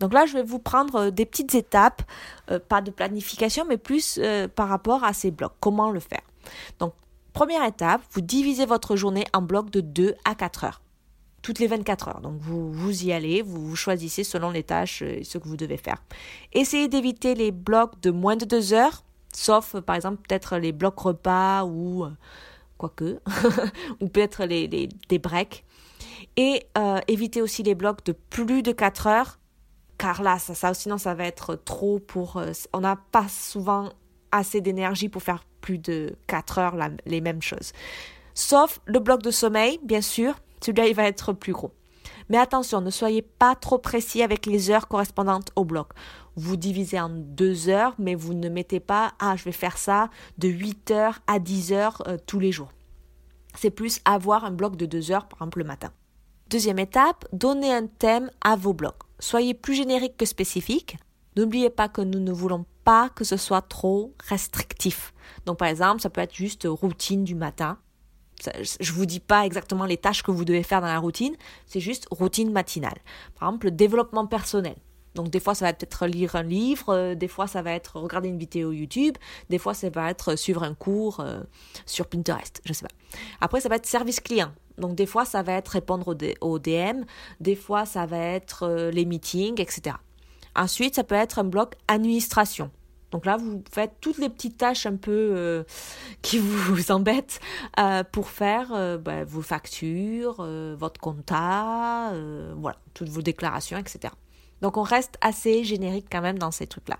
Donc 0.00 0.14
là, 0.14 0.24
je 0.24 0.32
vais 0.32 0.42
vous 0.42 0.58
prendre 0.58 0.96
euh, 0.96 1.10
des 1.10 1.26
petites 1.26 1.54
étapes, 1.54 2.02
euh, 2.50 2.58
pas 2.58 2.80
de 2.80 2.90
planification, 2.90 3.66
mais 3.68 3.76
plus 3.76 4.18
euh, 4.18 4.48
par 4.48 4.68
rapport 4.68 5.04
à 5.04 5.12
ces 5.12 5.30
blocs. 5.30 5.52
Comment 5.60 5.90
le 5.90 6.00
faire? 6.00 6.22
Donc, 6.78 6.94
première 7.34 7.64
étape, 7.64 8.00
vous 8.12 8.22
divisez 8.22 8.64
votre 8.64 8.96
journée 8.96 9.26
en 9.34 9.42
blocs 9.42 9.70
de 9.70 9.82
2 9.82 10.14
à 10.24 10.34
4 10.34 10.64
heures. 10.64 10.80
Toutes 11.42 11.58
les 11.58 11.66
24 11.66 12.08
heures. 12.08 12.20
Donc, 12.20 12.38
vous, 12.40 13.04
y 13.04 13.12
allez, 13.12 13.42
vous, 13.42 13.68
vous 13.68 13.76
choisissez 13.76 14.24
selon 14.24 14.50
les 14.50 14.62
tâches 14.62 15.02
et 15.02 15.22
ce 15.24 15.38
que 15.38 15.48
vous 15.48 15.56
devez 15.56 15.76
faire. 15.76 16.02
Essayez 16.52 16.88
d'éviter 16.88 17.34
les 17.34 17.50
blocs 17.50 18.00
de 18.00 18.10
moins 18.10 18.36
de 18.36 18.46
2 18.46 18.72
heures 18.72 19.04
sauf 19.34 19.78
par 19.80 19.96
exemple 19.96 20.22
peut-être 20.28 20.56
les 20.56 20.72
blocs 20.72 20.98
repas 20.98 21.64
ou 21.64 22.04
euh, 22.04 22.10
quoique, 22.78 23.20
ou 24.00 24.08
peut-être 24.08 24.46
des 24.46 25.18
breaks. 25.18 25.64
Et 26.36 26.66
euh, 26.78 27.00
éviter 27.08 27.42
aussi 27.42 27.62
les 27.62 27.74
blocs 27.74 28.04
de 28.04 28.12
plus 28.12 28.62
de 28.62 28.72
4 28.72 29.06
heures, 29.06 29.38
car 29.98 30.22
là, 30.22 30.38
ça, 30.38 30.54
ça 30.54 30.72
sinon 30.74 30.98
ça 30.98 31.14
va 31.14 31.24
être 31.24 31.54
trop 31.56 31.98
pour... 31.98 32.36
Euh, 32.36 32.52
on 32.72 32.80
n'a 32.80 32.96
pas 32.96 33.28
souvent 33.28 33.90
assez 34.32 34.60
d'énergie 34.60 35.08
pour 35.08 35.22
faire 35.22 35.44
plus 35.60 35.78
de 35.78 36.14
4 36.28 36.58
heures 36.58 36.76
les 37.04 37.20
mêmes 37.20 37.42
choses. 37.42 37.72
Sauf 38.34 38.80
le 38.86 39.00
bloc 39.00 39.22
de 39.22 39.30
sommeil, 39.30 39.78
bien 39.82 40.00
sûr, 40.00 40.34
celui-là 40.62 40.86
il 40.86 40.94
va 40.94 41.04
être 41.04 41.32
plus 41.32 41.52
gros. 41.52 41.72
Mais 42.28 42.38
attention, 42.38 42.80
ne 42.80 42.90
soyez 42.90 43.22
pas 43.22 43.56
trop 43.56 43.78
précis 43.78 44.22
avec 44.22 44.46
les 44.46 44.70
heures 44.70 44.88
correspondantes 44.88 45.50
au 45.56 45.64
bloc. 45.64 45.88
Vous 46.40 46.56
divisez 46.56 46.98
en 46.98 47.10
deux 47.10 47.68
heures, 47.68 47.94
mais 47.98 48.14
vous 48.14 48.32
ne 48.32 48.48
mettez 48.48 48.80
pas 48.80 49.12
Ah, 49.18 49.36
je 49.36 49.44
vais 49.44 49.52
faire 49.52 49.76
ça 49.76 50.08
de 50.38 50.48
8 50.48 50.90
heures 50.90 51.18
à 51.26 51.38
10 51.38 51.72
heures 51.74 52.02
euh, 52.08 52.16
tous 52.26 52.40
les 52.40 52.50
jours. 52.50 52.72
C'est 53.54 53.70
plus 53.70 54.00
avoir 54.06 54.46
un 54.46 54.50
bloc 54.50 54.76
de 54.76 54.86
deux 54.86 55.10
heures, 55.10 55.28
par 55.28 55.40
exemple, 55.40 55.58
le 55.58 55.64
matin. 55.64 55.92
Deuxième 56.48 56.78
étape, 56.78 57.26
donnez 57.34 57.74
un 57.74 57.86
thème 57.86 58.30
à 58.40 58.56
vos 58.56 58.72
blocs. 58.72 59.02
Soyez 59.18 59.52
plus 59.52 59.74
générique 59.74 60.16
que 60.16 60.24
spécifique. 60.24 60.96
N'oubliez 61.36 61.68
pas 61.68 61.90
que 61.90 62.00
nous 62.00 62.20
ne 62.20 62.32
voulons 62.32 62.64
pas 62.84 63.10
que 63.10 63.24
ce 63.24 63.36
soit 63.36 63.62
trop 63.62 64.14
restrictif. 64.26 65.12
Donc 65.44 65.58
par 65.58 65.68
exemple, 65.68 66.00
ça 66.00 66.08
peut 66.08 66.22
être 66.22 66.34
juste 66.34 66.66
routine 66.66 67.22
du 67.22 67.34
matin 67.34 67.78
je 68.80 68.92
vous 68.92 69.06
dis 69.06 69.20
pas 69.20 69.44
exactement 69.44 69.84
les 69.84 69.98
tâches 69.98 70.22
que 70.22 70.30
vous 70.30 70.46
devez 70.46 70.62
faire 70.62 70.80
dans 70.80 70.86
la 70.86 70.98
routine, 70.98 71.36
c'est 71.66 71.80
juste 71.80 72.06
routine 72.10 72.50
matinale. 72.50 72.98
Par 73.38 73.48
exemple, 73.48 73.66
le 73.66 73.72
développement 73.72 74.26
personnel. 74.26 74.76
Donc 75.14 75.30
des 75.30 75.40
fois 75.40 75.54
ça 75.54 75.64
va 75.64 75.70
être 75.70 76.06
lire 76.06 76.36
un 76.36 76.42
livre, 76.42 76.90
euh, 76.90 77.14
des 77.14 77.28
fois 77.28 77.46
ça 77.46 77.62
va 77.62 77.72
être 77.72 77.98
regarder 77.98 78.28
une 78.28 78.38
vidéo 78.38 78.72
YouTube, 78.72 79.16
des 79.48 79.58
fois 79.58 79.74
ça 79.74 79.90
va 79.90 80.10
être 80.10 80.36
suivre 80.36 80.62
un 80.62 80.74
cours 80.74 81.20
euh, 81.20 81.40
sur 81.86 82.06
Pinterest, 82.06 82.60
je 82.64 82.72
sais 82.72 82.86
pas. 82.86 82.94
Après 83.40 83.60
ça 83.60 83.68
va 83.68 83.76
être 83.76 83.86
service 83.86 84.20
client. 84.20 84.52
Donc 84.78 84.94
des 84.94 85.06
fois 85.06 85.24
ça 85.24 85.42
va 85.42 85.54
être 85.54 85.68
répondre 85.68 86.16
aux, 86.40 86.58
DM, 86.58 87.04
des 87.40 87.56
fois 87.56 87.86
ça 87.86 88.06
va 88.06 88.18
être 88.18 88.62
euh, 88.62 88.90
les 88.90 89.04
meetings, 89.04 89.60
etc. 89.60 89.96
Ensuite 90.54 90.94
ça 90.94 91.04
peut 91.04 91.16
être 91.16 91.38
un 91.38 91.44
bloc 91.44 91.74
administration. 91.88 92.70
Donc 93.10 93.26
là, 93.26 93.36
vous 93.36 93.62
faites 93.70 93.92
toutes 94.00 94.18
les 94.18 94.28
petites 94.28 94.56
tâches 94.56 94.86
un 94.86 94.96
peu 94.96 95.32
euh, 95.36 95.64
qui 96.22 96.38
vous, 96.38 96.90
embêtent 96.92 97.40
euh, 97.78 98.04
pour 98.04 98.28
faire 98.28 98.72
euh, 98.72 98.98
bah, 98.98 99.24
vos 99.24 99.42
factures, 99.42 100.46
votre 100.76 101.00
compta, 101.00 102.12
voilà, 102.56 102.78
toutes 102.94 103.08
vos 103.08 103.22
déclarations, 103.22 103.78
etc. 103.78 104.12
Donc 104.62 104.76
on 104.76 104.82
reste 104.82 105.16
assez 105.20 105.64
générique 105.64 106.06
quand 106.10 106.20
même 106.20 106.38
dans 106.38 106.50
ces 106.50 106.66
trucs-là. 106.66 106.98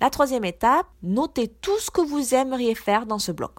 La 0.00 0.10
troisième 0.10 0.44
étape, 0.44 0.86
notez 1.02 1.48
tout 1.48 1.78
ce 1.78 1.90
que 1.90 2.00
vous 2.00 2.34
aimeriez 2.34 2.74
faire 2.74 3.06
dans 3.06 3.18
ce 3.18 3.32
bloc. 3.32 3.52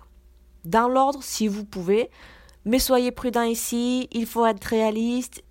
Dans 0.66 0.88
l'ordre 0.88 1.24
si 1.24 1.48
vous 1.48 1.66
pouvez, 1.66 2.10
mais 2.66 2.80
soyez 2.80 3.12
prudent 3.12 3.44
ici, 3.44 4.08
il 4.12 4.26
faut 4.26 4.46
être 4.46 4.66
réaliste 4.66 5.44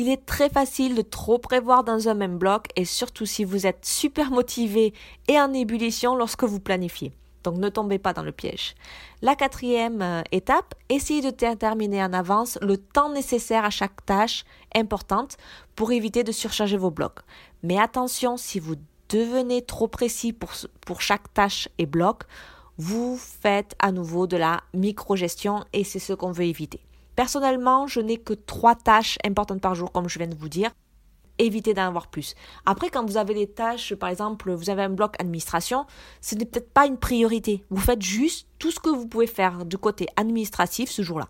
il 0.00 0.08
est 0.08 0.24
très 0.24 0.48
facile 0.48 0.94
de 0.94 1.02
trop 1.02 1.36
prévoir 1.36 1.84
dans 1.84 2.08
un 2.08 2.14
même 2.14 2.38
bloc 2.38 2.68
et 2.74 2.86
surtout 2.86 3.26
si 3.26 3.44
vous 3.44 3.66
êtes 3.66 3.84
super 3.84 4.30
motivé 4.30 4.94
et 5.28 5.38
en 5.38 5.52
ébullition 5.52 6.16
lorsque 6.16 6.44
vous 6.44 6.58
planifiez. 6.58 7.12
Donc 7.44 7.56
ne 7.56 7.68
tombez 7.68 7.98
pas 7.98 8.12
dans 8.12 8.22
le 8.22 8.32
piège. 8.32 8.74
La 9.22 9.34
quatrième 9.34 10.02
euh, 10.02 10.22
étape, 10.32 10.74
essayez 10.88 11.22
de 11.22 11.30
déterminer 11.30 12.02
en 12.02 12.12
avance 12.12 12.58
le 12.60 12.76
temps 12.76 13.12
nécessaire 13.12 13.64
à 13.64 13.70
chaque 13.70 14.04
tâche 14.04 14.44
importante 14.74 15.36
pour 15.76 15.92
éviter 15.92 16.24
de 16.24 16.32
surcharger 16.32 16.76
vos 16.76 16.90
blocs. 16.90 17.20
Mais 17.62 17.78
attention, 17.78 18.36
si 18.36 18.60
vous 18.60 18.76
devenez 19.08 19.62
trop 19.62 19.88
précis 19.88 20.32
pour, 20.32 20.50
pour 20.86 21.00
chaque 21.00 21.32
tâche 21.34 21.68
et 21.78 21.86
bloc, 21.86 22.24
vous 22.78 23.18
faites 23.18 23.74
à 23.78 23.92
nouveau 23.92 24.26
de 24.26 24.36
la 24.36 24.62
micro-gestion 24.72 25.64
et 25.72 25.84
c'est 25.84 25.98
ce 25.98 26.12
qu'on 26.12 26.32
veut 26.32 26.44
éviter. 26.44 26.80
Personnellement, 27.16 27.86
je 27.86 28.00
n'ai 28.00 28.16
que 28.16 28.32
trois 28.32 28.74
tâches 28.74 29.18
importantes 29.24 29.60
par 29.60 29.74
jour, 29.74 29.92
comme 29.92 30.08
je 30.08 30.18
viens 30.18 30.28
de 30.28 30.34
vous 30.34 30.48
dire. 30.48 30.70
Évitez 31.40 31.72
d'en 31.72 31.86
avoir 31.86 32.08
plus. 32.08 32.34
Après, 32.66 32.90
quand 32.90 33.04
vous 33.06 33.16
avez 33.16 33.32
des 33.32 33.46
tâches, 33.46 33.94
par 33.94 34.10
exemple, 34.10 34.52
vous 34.52 34.68
avez 34.68 34.82
un 34.82 34.90
bloc 34.90 35.14
administration, 35.18 35.86
ce 36.20 36.34
n'est 36.34 36.44
peut-être 36.44 36.70
pas 36.70 36.86
une 36.86 36.98
priorité. 36.98 37.64
Vous 37.70 37.80
faites 37.80 38.02
juste 38.02 38.46
tout 38.58 38.70
ce 38.70 38.78
que 38.78 38.90
vous 38.90 39.08
pouvez 39.08 39.26
faire 39.26 39.64
du 39.64 39.78
côté 39.78 40.06
administratif 40.16 40.90
ce 40.90 41.00
jour-là. 41.00 41.28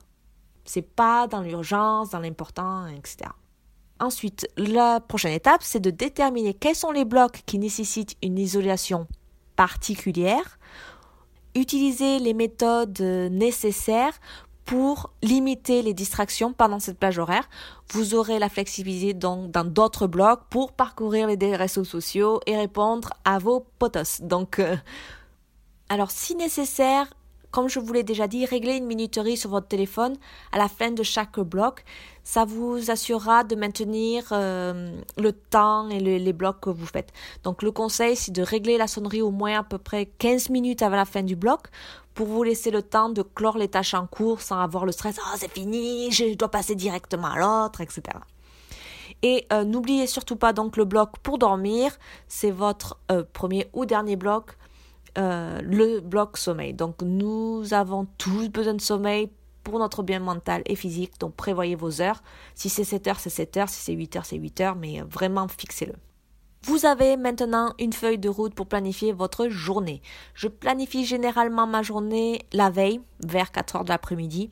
C'est 0.64 0.82
pas 0.82 1.28
dans 1.28 1.42
l'urgence, 1.42 2.10
dans 2.10 2.18
l'important, 2.18 2.88
etc. 2.88 3.30
Ensuite, 4.00 4.48
la 4.56 4.98
prochaine 4.98 5.32
étape, 5.32 5.62
c'est 5.62 5.80
de 5.80 5.90
déterminer 5.90 6.54
quels 6.54 6.74
sont 6.74 6.90
les 6.90 7.04
blocs 7.04 7.42
qui 7.46 7.60
nécessitent 7.60 8.16
une 8.22 8.38
isolation 8.38 9.06
particulière 9.54 10.58
utilisez 11.54 12.18
les 12.18 12.34
méthodes 12.34 13.00
nécessaires 13.00 14.18
pour 14.70 15.10
limiter 15.20 15.82
les 15.82 15.94
distractions 15.94 16.52
pendant 16.52 16.78
cette 16.78 16.96
plage 16.96 17.18
horaire. 17.18 17.48
Vous 17.92 18.14
aurez 18.14 18.38
la 18.38 18.48
flexibilité 18.48 19.14
dans 19.14 19.64
d'autres 19.64 20.06
blocs 20.06 20.42
pour 20.48 20.70
parcourir 20.70 21.26
les 21.26 21.56
réseaux 21.56 21.82
sociaux 21.82 22.38
et 22.46 22.56
répondre 22.56 23.10
à 23.24 23.40
vos 23.40 23.66
potos. 23.80 24.20
Donc, 24.20 24.60
euh, 24.60 24.76
alors 25.88 26.12
si 26.12 26.36
nécessaire, 26.36 27.12
comme 27.50 27.68
je 27.68 27.80
vous 27.80 27.92
l'ai 27.92 28.04
déjà 28.04 28.28
dit, 28.28 28.46
réglez 28.46 28.76
une 28.76 28.86
minuterie 28.86 29.36
sur 29.36 29.50
votre 29.50 29.66
téléphone 29.66 30.14
à 30.52 30.58
la 30.58 30.68
fin 30.68 30.92
de 30.92 31.02
chaque 31.02 31.40
bloc. 31.40 31.82
Ça 32.22 32.44
vous 32.44 32.92
assurera 32.92 33.42
de 33.42 33.56
maintenir 33.56 34.28
euh, 34.30 34.92
le 35.16 35.32
temps 35.32 35.88
et 35.88 35.98
les 35.98 36.32
blocs 36.32 36.60
que 36.60 36.70
vous 36.70 36.86
faites. 36.86 37.12
Donc 37.42 37.64
le 37.64 37.72
conseil, 37.72 38.14
c'est 38.14 38.30
de 38.30 38.42
régler 38.42 38.78
la 38.78 38.86
sonnerie 38.86 39.20
au 39.20 39.32
moins 39.32 39.58
à 39.58 39.62
peu 39.64 39.78
près 39.78 40.06
15 40.06 40.48
minutes 40.50 40.82
avant 40.82 40.94
la 40.94 41.06
fin 41.06 41.24
du 41.24 41.34
bloc 41.34 41.62
pour 42.20 42.28
vous 42.28 42.42
laisser 42.42 42.70
le 42.70 42.82
temps 42.82 43.08
de 43.08 43.22
clore 43.22 43.56
les 43.56 43.68
tâches 43.68 43.94
en 43.94 44.06
cours 44.06 44.42
sans 44.42 44.60
avoir 44.60 44.84
le 44.84 44.92
stress. 44.92 45.16
Oh, 45.18 45.36
c'est 45.38 45.50
fini, 45.50 46.12
je 46.12 46.34
dois 46.34 46.50
passer 46.50 46.74
directement 46.74 47.28
à 47.28 47.38
l'autre, 47.38 47.80
etc. 47.80 48.02
Et 49.22 49.46
euh, 49.54 49.64
n'oubliez 49.64 50.06
surtout 50.06 50.36
pas 50.36 50.52
donc 50.52 50.76
le 50.76 50.84
bloc 50.84 51.18
pour 51.22 51.38
dormir. 51.38 51.98
C'est 52.28 52.50
votre 52.50 52.98
euh, 53.10 53.24
premier 53.32 53.70
ou 53.72 53.86
dernier 53.86 54.16
bloc 54.16 54.58
euh, 55.16 55.62
le 55.62 56.00
bloc 56.00 56.36
sommeil. 56.36 56.74
Donc 56.74 57.00
nous 57.00 57.72
avons 57.72 58.06
tous 58.18 58.50
besoin 58.50 58.74
de 58.74 58.82
sommeil 58.82 59.30
pour 59.64 59.78
notre 59.78 60.02
bien 60.02 60.20
mental 60.20 60.60
et 60.66 60.76
physique. 60.76 61.18
Donc 61.20 61.34
prévoyez 61.36 61.74
vos 61.74 62.02
heures. 62.02 62.22
Si 62.54 62.68
c'est 62.68 62.84
7 62.84 63.06
heures, 63.06 63.18
c'est 63.18 63.30
7 63.30 63.56
heures. 63.56 63.68
Si 63.70 63.80
c'est 63.80 63.94
8 63.94 64.16
heures, 64.16 64.26
c'est 64.26 64.36
8 64.36 64.60
heures. 64.60 64.76
Mais 64.76 65.00
vraiment 65.08 65.48
fixez-le. 65.48 65.94
Vous 66.62 66.84
avez 66.84 67.16
maintenant 67.16 67.72
une 67.78 67.94
feuille 67.94 68.18
de 68.18 68.28
route 68.28 68.54
pour 68.54 68.66
planifier 68.66 69.12
votre 69.12 69.48
journée. 69.48 70.02
Je 70.34 70.46
planifie 70.46 71.06
généralement 71.06 71.66
ma 71.66 71.82
journée 71.82 72.42
la 72.52 72.68
veille, 72.68 73.00
vers 73.24 73.50
4 73.50 73.76
heures 73.76 73.84
de 73.84 73.88
l'après-midi. 73.88 74.50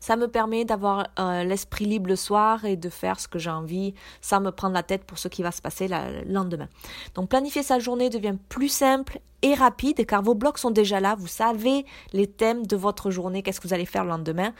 Ça 0.00 0.16
me 0.16 0.26
permet 0.26 0.64
d'avoir 0.64 1.08
euh, 1.18 1.44
l'esprit 1.44 1.84
libre 1.84 2.08
le 2.08 2.16
soir 2.16 2.64
et 2.64 2.76
de 2.76 2.88
faire 2.88 3.20
ce 3.20 3.28
que 3.28 3.38
j'ai 3.38 3.50
envie 3.50 3.94
sans 4.22 4.40
me 4.40 4.50
prendre 4.50 4.74
la 4.74 4.82
tête 4.82 5.04
pour 5.04 5.18
ce 5.18 5.28
qui 5.28 5.42
va 5.42 5.50
se 5.50 5.60
passer 5.60 5.86
le 5.86 6.24
lendemain. 6.30 6.68
Donc 7.14 7.28
planifier 7.28 7.62
sa 7.62 7.78
journée 7.78 8.08
devient 8.08 8.36
plus 8.48 8.68
simple 8.68 9.20
et 9.42 9.54
rapide 9.54 10.04
car 10.06 10.22
vos 10.22 10.34
blocs 10.34 10.58
sont 10.58 10.70
déjà 10.70 10.98
là. 10.98 11.14
Vous 11.14 11.26
savez 11.26 11.84
les 12.14 12.26
thèmes 12.26 12.66
de 12.66 12.76
votre 12.76 13.10
journée, 13.10 13.42
qu'est-ce 13.42 13.60
que 13.60 13.68
vous 13.68 13.74
allez 13.74 13.86
faire 13.86 14.04
le 14.04 14.10
lendemain. 14.10 14.52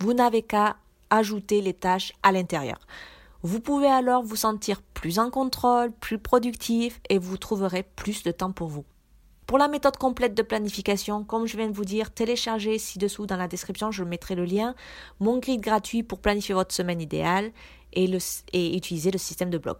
Vous 0.00 0.14
n'avez 0.14 0.42
qu'à 0.42 0.76
ajouter 1.10 1.60
les 1.60 1.74
tâches 1.74 2.12
à 2.22 2.32
l'intérieur. 2.32 2.78
Vous 3.46 3.60
pouvez 3.60 3.86
alors 3.86 4.24
vous 4.24 4.34
sentir 4.34 4.82
plus 4.82 5.20
en 5.20 5.30
contrôle, 5.30 5.92
plus 5.92 6.18
productif 6.18 7.00
et 7.08 7.16
vous 7.16 7.36
trouverez 7.36 7.84
plus 7.84 8.24
de 8.24 8.32
temps 8.32 8.50
pour 8.50 8.66
vous. 8.66 8.84
Pour 9.46 9.56
la 9.56 9.68
méthode 9.68 9.96
complète 9.98 10.34
de 10.34 10.42
planification, 10.42 11.22
comme 11.22 11.46
je 11.46 11.56
viens 11.56 11.68
de 11.68 11.72
vous 11.72 11.84
dire, 11.84 12.12
téléchargez 12.12 12.76
ci-dessous 12.80 13.24
dans 13.24 13.36
la 13.36 13.46
description, 13.46 13.92
je 13.92 14.02
mettrai 14.02 14.34
le 14.34 14.44
lien, 14.44 14.74
mon 15.20 15.38
guide 15.38 15.60
gratuit 15.60 16.02
pour 16.02 16.18
planifier 16.18 16.56
votre 16.56 16.74
semaine 16.74 17.00
idéale 17.00 17.52
et, 17.92 18.10
utiliser 18.52 19.12
le 19.12 19.18
système 19.18 19.50
de 19.50 19.58
bloc. 19.58 19.78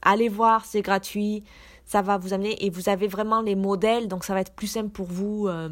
Allez 0.00 0.30
voir, 0.30 0.64
c'est 0.64 0.80
gratuit, 0.80 1.44
ça 1.86 2.02
va 2.02 2.16
vous 2.16 2.32
amener 2.32 2.64
et 2.64 2.70
vous 2.70 2.88
avez 2.88 3.06
vraiment 3.06 3.42
les 3.42 3.54
modèles, 3.54 4.08
donc 4.08 4.24
ça 4.24 4.34
va 4.34 4.40
être 4.40 4.54
plus 4.54 4.66
simple 4.66 4.88
pour 4.88 5.06
vous 5.06 5.48
euh, 5.48 5.68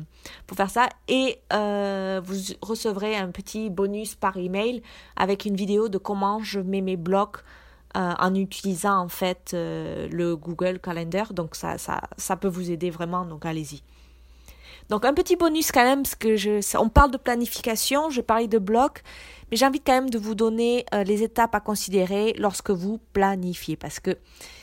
pour 0.46 0.56
faire 0.56 0.70
ça. 0.70 0.88
Et 1.08 1.38
euh, 1.52 2.20
vous 2.22 2.36
recevrez 2.60 3.16
un 3.16 3.30
petit 3.30 3.70
bonus 3.70 4.14
par 4.14 4.36
email 4.36 4.82
avec 5.16 5.44
une 5.46 5.56
vidéo 5.56 5.88
de 5.88 5.98
comment 5.98 6.40
je 6.42 6.60
mets 6.60 6.82
mes 6.82 6.96
blocs 6.96 7.38
euh, 7.96 8.12
en 8.18 8.34
utilisant 8.34 8.98
en 8.98 9.08
fait 9.08 9.52
le 9.54 10.34
Google 10.36 10.78
Calendar. 10.80 11.32
Donc 11.32 11.56
ça, 11.56 11.78
ça, 11.78 12.02
ça 12.16 12.36
peut 12.36 12.48
vous 12.48 12.70
aider 12.70 12.90
vraiment, 12.90 13.24
donc 13.24 13.46
allez-y. 13.46 13.82
Donc 14.90 15.06
un 15.06 15.14
petit 15.14 15.36
bonus 15.36 15.72
quand 15.72 15.84
même, 15.84 16.02
parce 16.02 16.16
que 16.16 16.36
je, 16.36 16.60
on 16.76 16.90
parle 16.90 17.10
de 17.10 17.16
planification, 17.16 18.10
je 18.10 18.20
parlais 18.20 18.48
de 18.48 18.58
blocs, 18.58 19.02
mais 19.50 19.56
j'ai 19.56 19.64
envie 19.64 19.80
quand 19.80 19.92
même 19.92 20.10
de 20.10 20.18
vous 20.18 20.34
donner 20.34 20.84
les 21.06 21.22
étapes 21.22 21.54
à 21.54 21.60
considérer 21.60 22.34
lorsque 22.36 22.70
vous 22.70 22.98
planifiez, 23.12 23.76
parce 23.76 24.00
que 24.00 24.18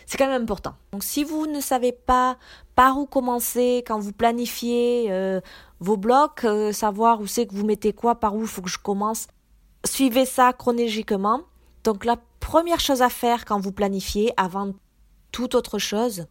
c'est 0.09 0.17
quand 0.17 0.27
même 0.27 0.41
important. 0.41 0.73
Donc 0.91 1.03
si 1.03 1.23
vous 1.23 1.45
ne 1.45 1.61
savez 1.61 1.91
pas 1.91 2.37
par 2.73 2.97
où 2.97 3.05
commencer 3.05 3.83
quand 3.85 3.99
vous 3.99 4.11
planifiez 4.11 5.13
vos 5.79 5.97
blocs, 5.97 6.47
savoir 6.71 7.21
où 7.21 7.27
c'est 7.27 7.45
que 7.45 7.53
vous 7.53 7.63
mettez 7.63 7.93
quoi, 7.93 8.15
par 8.15 8.35
où 8.35 8.41
il 8.41 8.47
faut 8.47 8.63
que 8.63 8.71
je 8.71 8.79
commence, 8.79 9.27
suivez 9.85 10.25
ça 10.25 10.51
chronologiquement. 10.51 11.41
Donc 11.83 12.05
la 12.05 12.17
première 12.39 12.79
chose 12.79 13.03
à 13.03 13.09
faire 13.09 13.45
quand 13.45 13.59
vous 13.59 13.71
planifiez, 13.71 14.33
avant 14.35 14.73
toute 15.31 15.53
autre 15.53 15.77
chose, 15.77 16.25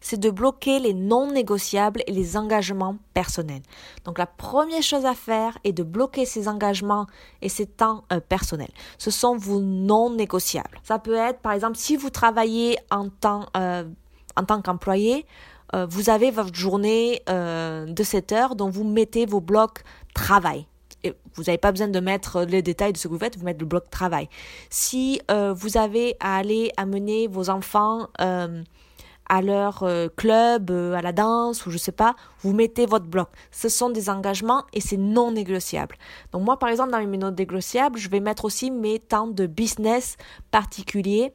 c'est 0.00 0.18
de 0.18 0.30
bloquer 0.30 0.78
les 0.78 0.94
non 0.94 1.30
négociables 1.30 2.02
et 2.06 2.12
les 2.12 2.36
engagements 2.36 2.96
personnels. 3.14 3.62
Donc 4.04 4.18
la 4.18 4.26
première 4.26 4.82
chose 4.82 5.04
à 5.04 5.14
faire 5.14 5.58
est 5.64 5.72
de 5.72 5.82
bloquer 5.82 6.24
ces 6.24 6.48
engagements 6.48 7.06
et 7.42 7.48
ces 7.48 7.66
temps 7.66 8.04
euh, 8.12 8.20
personnels. 8.20 8.72
Ce 8.98 9.10
sont 9.10 9.36
vos 9.36 9.60
non 9.60 10.10
négociables. 10.10 10.80
Ça 10.82 10.98
peut 10.98 11.14
être 11.14 11.40
par 11.40 11.52
exemple 11.52 11.76
si 11.76 11.96
vous 11.96 12.10
travaillez 12.10 12.78
en 12.90 13.08
tant, 13.08 13.46
euh, 13.56 13.84
en 14.36 14.44
tant 14.44 14.62
qu'employé, 14.62 15.26
euh, 15.74 15.86
vous 15.88 16.10
avez 16.10 16.30
votre 16.30 16.54
journée 16.54 17.22
de 17.28 18.02
7 18.02 18.32
heures 18.32 18.56
dont 18.56 18.70
vous 18.70 18.84
mettez 18.84 19.26
vos 19.26 19.40
blocs 19.40 19.82
travail 20.14 20.66
vous 21.32 21.44
n'avez 21.44 21.56
pas 21.56 21.72
besoin 21.72 21.88
de 21.88 21.98
mettre 21.98 22.42
les 22.42 22.60
détails 22.60 22.92
de 22.92 22.98
ce 22.98 23.08
que 23.08 23.14
vous 23.14 23.18
faites, 23.18 23.38
vous 23.38 23.46
mettez 23.46 23.60
le 23.60 23.64
bloc 23.64 23.88
travail. 23.88 24.28
Si 24.68 25.18
vous 25.30 25.78
avez 25.78 26.14
à 26.20 26.36
aller 26.36 26.72
amener 26.76 27.26
vos 27.26 27.48
enfants 27.48 28.08
à 29.30 29.40
leur 29.40 29.84
euh, 29.84 30.08
club, 30.14 30.70
à 30.70 31.00
la 31.00 31.12
danse 31.12 31.64
ou 31.64 31.70
je 31.70 31.78
sais 31.78 31.92
pas, 31.92 32.14
vous 32.40 32.52
mettez 32.52 32.84
votre 32.84 33.06
bloc. 33.06 33.28
Ce 33.50 33.70
sont 33.70 33.88
des 33.88 34.10
engagements 34.10 34.64
et 34.74 34.80
c'est 34.80 34.96
non 34.98 35.30
négociable. 35.32 35.96
Donc 36.32 36.42
moi 36.42 36.58
par 36.58 36.68
exemple 36.68 36.90
dans 36.90 37.06
mes 37.06 37.16
non 37.16 37.30
négociables, 37.30 37.98
je 37.98 38.10
vais 38.10 38.20
mettre 38.20 38.44
aussi 38.44 38.70
mes 38.70 38.98
temps 38.98 39.28
de 39.28 39.46
business 39.46 40.16
particuliers 40.50 41.32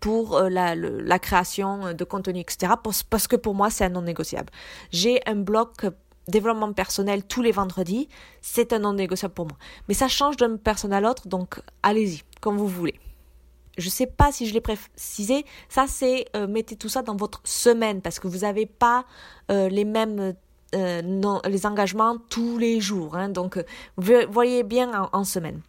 pour 0.00 0.40
la, 0.40 0.74
la, 0.74 1.18
création 1.18 1.94
de 1.94 2.04
contenu, 2.04 2.40
etc. 2.40 2.74
Parce 3.08 3.26
que 3.26 3.36
pour 3.36 3.54
moi, 3.54 3.70
c'est 3.70 3.84
un 3.84 3.88
non 3.88 4.02
négociable. 4.02 4.52
J'ai 4.92 5.20
un 5.26 5.36
bloc 5.36 5.86
développement 6.28 6.72
personnel 6.72 7.24
tous 7.24 7.42
les 7.42 7.52
vendredis, 7.52 8.08
c'est 8.40 8.72
un 8.72 8.80
non 8.80 8.92
négociable 8.92 9.34
pour 9.34 9.46
moi. 9.46 9.56
Mais 9.88 9.94
ça 9.94 10.08
change 10.08 10.36
d'une 10.36 10.58
personne 10.58 10.92
à 10.92 11.00
l'autre, 11.00 11.28
donc 11.28 11.60
allez-y, 11.82 12.22
comme 12.40 12.56
vous 12.56 12.68
voulez. 12.68 12.98
Je 13.76 13.86
ne 13.86 13.90
sais 13.90 14.06
pas 14.06 14.32
si 14.32 14.46
je 14.46 14.54
l'ai 14.54 14.60
précisé, 14.60 15.44
ça 15.68 15.86
c'est 15.86 16.26
euh, 16.34 16.46
mettez 16.46 16.76
tout 16.76 16.88
ça 16.88 17.02
dans 17.02 17.16
votre 17.16 17.40
semaine 17.44 18.00
parce 18.00 18.18
que 18.18 18.28
vous 18.28 18.38
n'avez 18.38 18.66
pas 18.66 19.04
euh, 19.50 19.68
les 19.68 19.84
mêmes 19.84 20.34
euh, 20.74 21.40
les 21.46 21.66
engagements 21.66 22.16
tous 22.30 22.58
les 22.58 22.80
jours. 22.80 23.16
Hein, 23.16 23.28
donc 23.28 23.62
voyez 23.96 24.62
bien 24.62 25.08
en 25.12 25.24
semaine. 25.24 25.60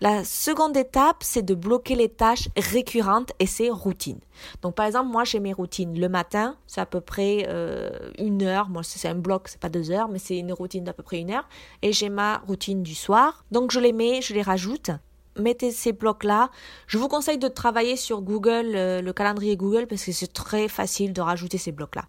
La 0.00 0.24
seconde 0.24 0.76
étape, 0.76 1.18
c'est 1.20 1.42
de 1.42 1.54
bloquer 1.54 1.94
les 1.94 2.08
tâches 2.08 2.48
récurrentes 2.56 3.32
et 3.38 3.46
ses 3.46 3.70
routines. 3.70 4.20
Donc, 4.62 4.74
par 4.74 4.86
exemple, 4.86 5.10
moi, 5.10 5.24
j'ai 5.24 5.40
mes 5.40 5.52
routines. 5.52 5.98
Le 5.98 6.08
matin, 6.08 6.56
c'est 6.66 6.80
à 6.80 6.86
peu 6.86 7.00
près 7.00 7.46
euh, 7.48 7.90
une 8.18 8.42
heure. 8.42 8.68
Moi, 8.68 8.82
c'est 8.84 9.08
un 9.08 9.14
bloc, 9.14 9.48
c'est 9.48 9.60
pas 9.60 9.68
deux 9.68 9.90
heures, 9.90 10.08
mais 10.08 10.18
c'est 10.18 10.38
une 10.38 10.52
routine 10.52 10.84
d'à 10.84 10.92
peu 10.92 11.02
près 11.02 11.18
une 11.18 11.30
heure. 11.30 11.48
Et 11.82 11.92
j'ai 11.92 12.10
ma 12.10 12.38
routine 12.38 12.82
du 12.82 12.94
soir. 12.94 13.44
Donc, 13.50 13.72
je 13.72 13.80
les 13.80 13.92
mets, 13.92 14.22
je 14.22 14.34
les 14.34 14.42
rajoute 14.42 14.90
mettez 15.38 15.70
ces 15.70 15.92
blocs-là. 15.92 16.50
Je 16.86 16.98
vous 16.98 17.08
conseille 17.08 17.38
de 17.38 17.48
travailler 17.48 17.96
sur 17.96 18.22
Google, 18.22 18.72
euh, 18.74 19.00
le 19.02 19.12
calendrier 19.12 19.56
Google, 19.56 19.86
parce 19.86 20.04
que 20.04 20.12
c'est 20.12 20.32
très 20.32 20.68
facile 20.68 21.12
de 21.12 21.20
rajouter 21.20 21.58
ces 21.58 21.72
blocs-là. 21.72 22.04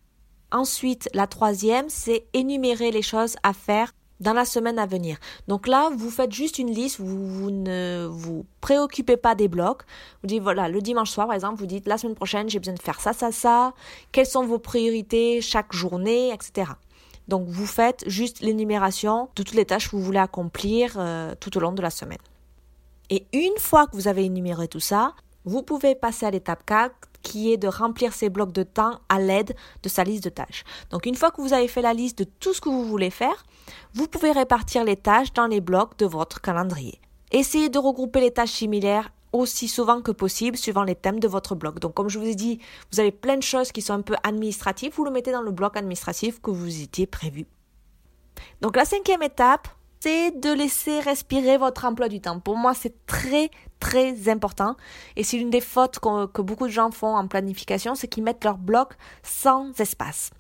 Ensuite, 0.51 1.09
la 1.13 1.27
troisième, 1.27 1.89
c'est 1.89 2.25
énumérer 2.33 2.91
les 2.91 3.01
choses 3.03 3.35
à 3.43 3.53
faire 3.53 3.91
dans 4.19 4.33
la 4.33 4.45
semaine 4.45 4.79
à 4.79 4.85
venir. 4.85 5.17
Donc 5.47 5.67
là, 5.67 5.89
vous 5.95 6.09
faites 6.09 6.33
juste 6.33 6.59
une 6.59 6.71
liste, 6.71 6.99
vous, 6.99 7.51
ne 7.51 8.07
vous 8.09 8.45
préoccupez 8.61 9.17
pas 9.17 9.35
des 9.35 9.47
blocs. 9.47 9.83
Vous 10.21 10.27
dites, 10.27 10.41
voilà, 10.41 10.67
le 10.67 10.81
dimanche 10.81 11.11
soir, 11.11 11.27
par 11.27 11.35
exemple, 11.35 11.59
vous 11.59 11.65
dites, 11.65 11.87
la 11.87 11.97
semaine 11.97 12.15
prochaine, 12.15 12.49
j'ai 12.49 12.59
besoin 12.59 12.73
de 12.73 12.81
faire 12.81 12.99
ça, 12.99 13.13
ça, 13.13 13.31
ça. 13.31 13.73
Quelles 14.11 14.25
sont 14.25 14.45
vos 14.45 14.59
priorités 14.59 15.41
chaque 15.41 15.73
journée, 15.73 16.33
etc. 16.33 16.71
Donc 17.27 17.47
vous 17.47 17.67
faites 17.67 18.03
juste 18.07 18.41
l'énumération 18.41 19.29
de 19.35 19.43
toutes 19.43 19.53
les 19.53 19.65
tâches 19.65 19.89
que 19.89 19.95
vous 19.95 20.01
voulez 20.01 20.19
accomplir 20.19 20.95
euh, 20.97 21.35
tout 21.39 21.55
au 21.57 21.61
long 21.61 21.71
de 21.71 21.81
la 21.81 21.91
semaine. 21.91 22.17
Et 23.09 23.25
une 23.33 23.57
fois 23.57 23.87
que 23.87 23.95
vous 23.95 24.07
avez 24.07 24.25
énuméré 24.25 24.67
tout 24.67 24.79
ça, 24.79 25.13
vous 25.45 25.63
pouvez 25.63 25.95
passer 25.95 26.25
à 26.25 26.31
l'étape 26.31 26.65
4 26.65 26.93
qui 27.21 27.51
est 27.51 27.57
de 27.57 27.67
remplir 27.67 28.13
ses 28.13 28.29
blocs 28.29 28.51
de 28.51 28.63
temps 28.63 28.99
à 29.09 29.19
l'aide 29.19 29.55
de 29.83 29.89
sa 29.89 30.03
liste 30.03 30.23
de 30.23 30.29
tâches. 30.29 30.63
Donc 30.89 31.05
une 31.05 31.15
fois 31.15 31.31
que 31.31 31.41
vous 31.41 31.53
avez 31.53 31.67
fait 31.67 31.81
la 31.81 31.93
liste 31.93 32.19
de 32.19 32.23
tout 32.23 32.53
ce 32.53 32.61
que 32.61 32.69
vous 32.69 32.85
voulez 32.85 33.09
faire, 33.09 33.45
vous 33.93 34.07
pouvez 34.07 34.31
répartir 34.31 34.83
les 34.83 34.95
tâches 34.95 35.33
dans 35.33 35.47
les 35.47 35.61
blocs 35.61 35.97
de 35.97 36.05
votre 36.05 36.41
calendrier. 36.41 36.99
Essayez 37.31 37.69
de 37.69 37.77
regrouper 37.77 38.21
les 38.21 38.31
tâches 38.31 38.51
similaires 38.51 39.11
aussi 39.31 39.67
souvent 39.67 40.01
que 40.01 40.11
possible 40.11 40.57
suivant 40.57 40.83
les 40.83 40.95
thèmes 40.95 41.19
de 41.19 41.27
votre 41.27 41.55
bloc. 41.55 41.79
Donc 41.79 41.93
comme 41.93 42.09
je 42.09 42.17
vous 42.17 42.25
ai 42.25 42.35
dit, 42.35 42.59
vous 42.91 42.99
avez 42.99 43.11
plein 43.11 43.37
de 43.37 43.43
choses 43.43 43.71
qui 43.71 43.81
sont 43.81 43.93
un 43.93 44.01
peu 44.01 44.15
administratives, 44.23 44.93
vous 44.95 45.05
le 45.05 45.11
mettez 45.11 45.31
dans 45.31 45.41
le 45.41 45.51
bloc 45.51 45.77
administratif 45.77 46.41
que 46.41 46.51
vous 46.51 46.81
étiez 46.81 47.05
prévu. 47.05 47.45
Donc 48.61 48.75
la 48.75 48.85
cinquième 48.85 49.21
étape, 49.21 49.67
c'est 49.99 50.31
de 50.31 50.51
laisser 50.51 50.99
respirer 51.01 51.57
votre 51.57 51.85
emploi 51.85 52.07
du 52.07 52.21
temps. 52.21 52.39
Pour 52.39 52.55
moi, 52.55 52.73
c'est 52.73 53.05
très 53.05 53.51
très 53.79 54.29
important 54.29 54.75
et 55.15 55.23
c'est 55.23 55.37
l'une 55.37 55.49
des 55.49 55.61
fautes 55.61 55.99
que, 55.99 56.41
beaucoup 56.41 56.67
de 56.67 56.71
gens 56.71 56.91
font 56.91 57.15
en 57.15 57.27
planification, 57.27 57.95
c'est 57.95 58.07
qu'ils 58.07 58.23
mettent 58.23 58.43
leur 58.43 58.57
bloc 58.57 58.93
sans 59.23 59.77
espace. 59.79 60.31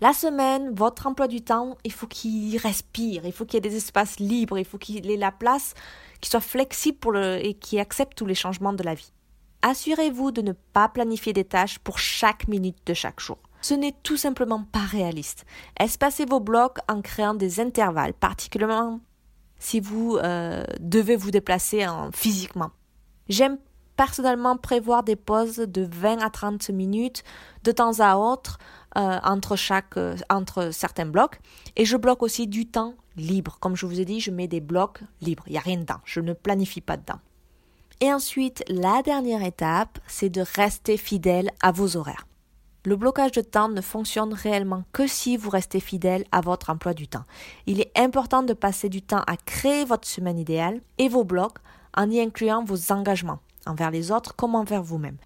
La 0.00 0.12
semaine, 0.12 0.74
votre 0.74 1.06
emploi 1.06 1.26
du 1.26 1.40
temps, 1.40 1.78
il 1.84 1.92
faut 1.92 2.06
qu'il 2.06 2.56
respire, 2.58 3.24
il 3.24 3.32
faut 3.32 3.46
qu'il 3.46 3.54
y 3.54 3.58
ait 3.58 3.70
des 3.70 3.76
espaces 3.76 4.18
libres, 4.18 4.58
il 4.58 4.64
faut 4.64 4.76
qu'il 4.76 5.10
ait 5.10 5.16
la 5.16 5.32
place 5.32 5.74
qui 6.20 6.28
soit 6.28 6.40
flexible 6.40 7.16
et 7.42 7.54
qui 7.54 7.78
accepte 7.78 8.16
tous 8.16 8.26
les 8.26 8.34
changements 8.34 8.74
de 8.74 8.82
la 8.82 8.94
vie. 8.94 9.12
Assurez-vous 9.62 10.32
de 10.32 10.42
ne 10.42 10.52
pas 10.52 10.88
planifier 10.88 11.32
des 11.32 11.44
tâches 11.44 11.78
pour 11.78 11.98
chaque 11.98 12.46
minute 12.46 12.76
de 12.86 12.94
chaque 12.94 13.20
jour. 13.20 13.38
Ce 13.60 13.74
n'est 13.74 13.94
tout 14.02 14.16
simplement 14.16 14.64
pas 14.70 14.80
réaliste. 14.80 15.44
Espacez 15.78 16.24
vos 16.24 16.40
blocs 16.40 16.78
en 16.88 17.02
créant 17.02 17.34
des 17.34 17.60
intervalles, 17.60 18.14
particulièrement 18.14 19.00
si 19.58 19.80
vous 19.80 20.18
euh, 20.18 20.64
devez 20.80 21.16
vous 21.16 21.30
déplacer 21.30 21.86
physiquement. 22.12 22.70
J'aime 23.28 23.58
personnellement 23.96 24.56
prévoir 24.56 25.02
des 25.02 25.16
pauses 25.16 25.56
de 25.56 25.88
20 25.90 26.22
à 26.22 26.30
30 26.30 26.70
minutes 26.70 27.24
de 27.64 27.72
temps 27.72 27.98
à 28.00 28.16
autre 28.16 28.58
euh, 28.96 29.18
entre, 29.24 29.56
chaque, 29.56 29.96
euh, 29.96 30.16
entre 30.30 30.70
certains 30.72 31.06
blocs 31.06 31.40
et 31.76 31.84
je 31.84 31.96
bloque 31.96 32.22
aussi 32.22 32.46
du 32.46 32.66
temps 32.66 32.94
libre. 33.16 33.56
Comme 33.60 33.76
je 33.76 33.86
vous 33.86 34.00
ai 34.00 34.04
dit, 34.04 34.20
je 34.20 34.30
mets 34.30 34.48
des 34.48 34.60
blocs 34.60 35.00
libres. 35.20 35.44
Il 35.46 35.52
n'y 35.52 35.58
a 35.58 35.62
rien 35.62 35.78
dedans. 35.78 36.00
Je 36.04 36.20
ne 36.20 36.34
planifie 36.34 36.80
pas 36.82 36.96
dedans. 36.96 37.18
Et 38.00 38.12
ensuite, 38.12 38.62
la 38.68 39.02
dernière 39.02 39.42
étape, 39.42 39.98
c'est 40.06 40.28
de 40.28 40.44
rester 40.54 40.98
fidèle 40.98 41.50
à 41.62 41.72
vos 41.72 41.96
horaires. 41.96 42.25
Le 42.86 42.94
blocage 42.94 43.32
de 43.32 43.40
temps 43.40 43.68
ne 43.68 43.80
fonctionne 43.80 44.32
réellement 44.32 44.84
que 44.92 45.08
si 45.08 45.36
vous 45.36 45.50
restez 45.50 45.80
fidèle 45.80 46.24
à 46.30 46.40
votre 46.40 46.70
emploi 46.70 46.94
du 46.94 47.08
temps. 47.08 47.24
Il 47.66 47.80
est 47.80 47.90
important 47.98 48.44
de 48.44 48.52
passer 48.52 48.88
du 48.88 49.02
temps 49.02 49.24
à 49.26 49.36
créer 49.36 49.84
votre 49.84 50.06
semaine 50.06 50.38
idéale 50.38 50.80
et 50.98 51.08
vos 51.08 51.24
blocs 51.24 51.58
en 51.96 52.08
y 52.08 52.20
incluant 52.20 52.62
vos 52.62 52.92
engagements 52.92 53.40
envers 53.66 53.90
les 53.90 54.12
autres 54.12 54.36
comme 54.36 54.54
envers 54.54 54.84
vous-même. 54.84 55.16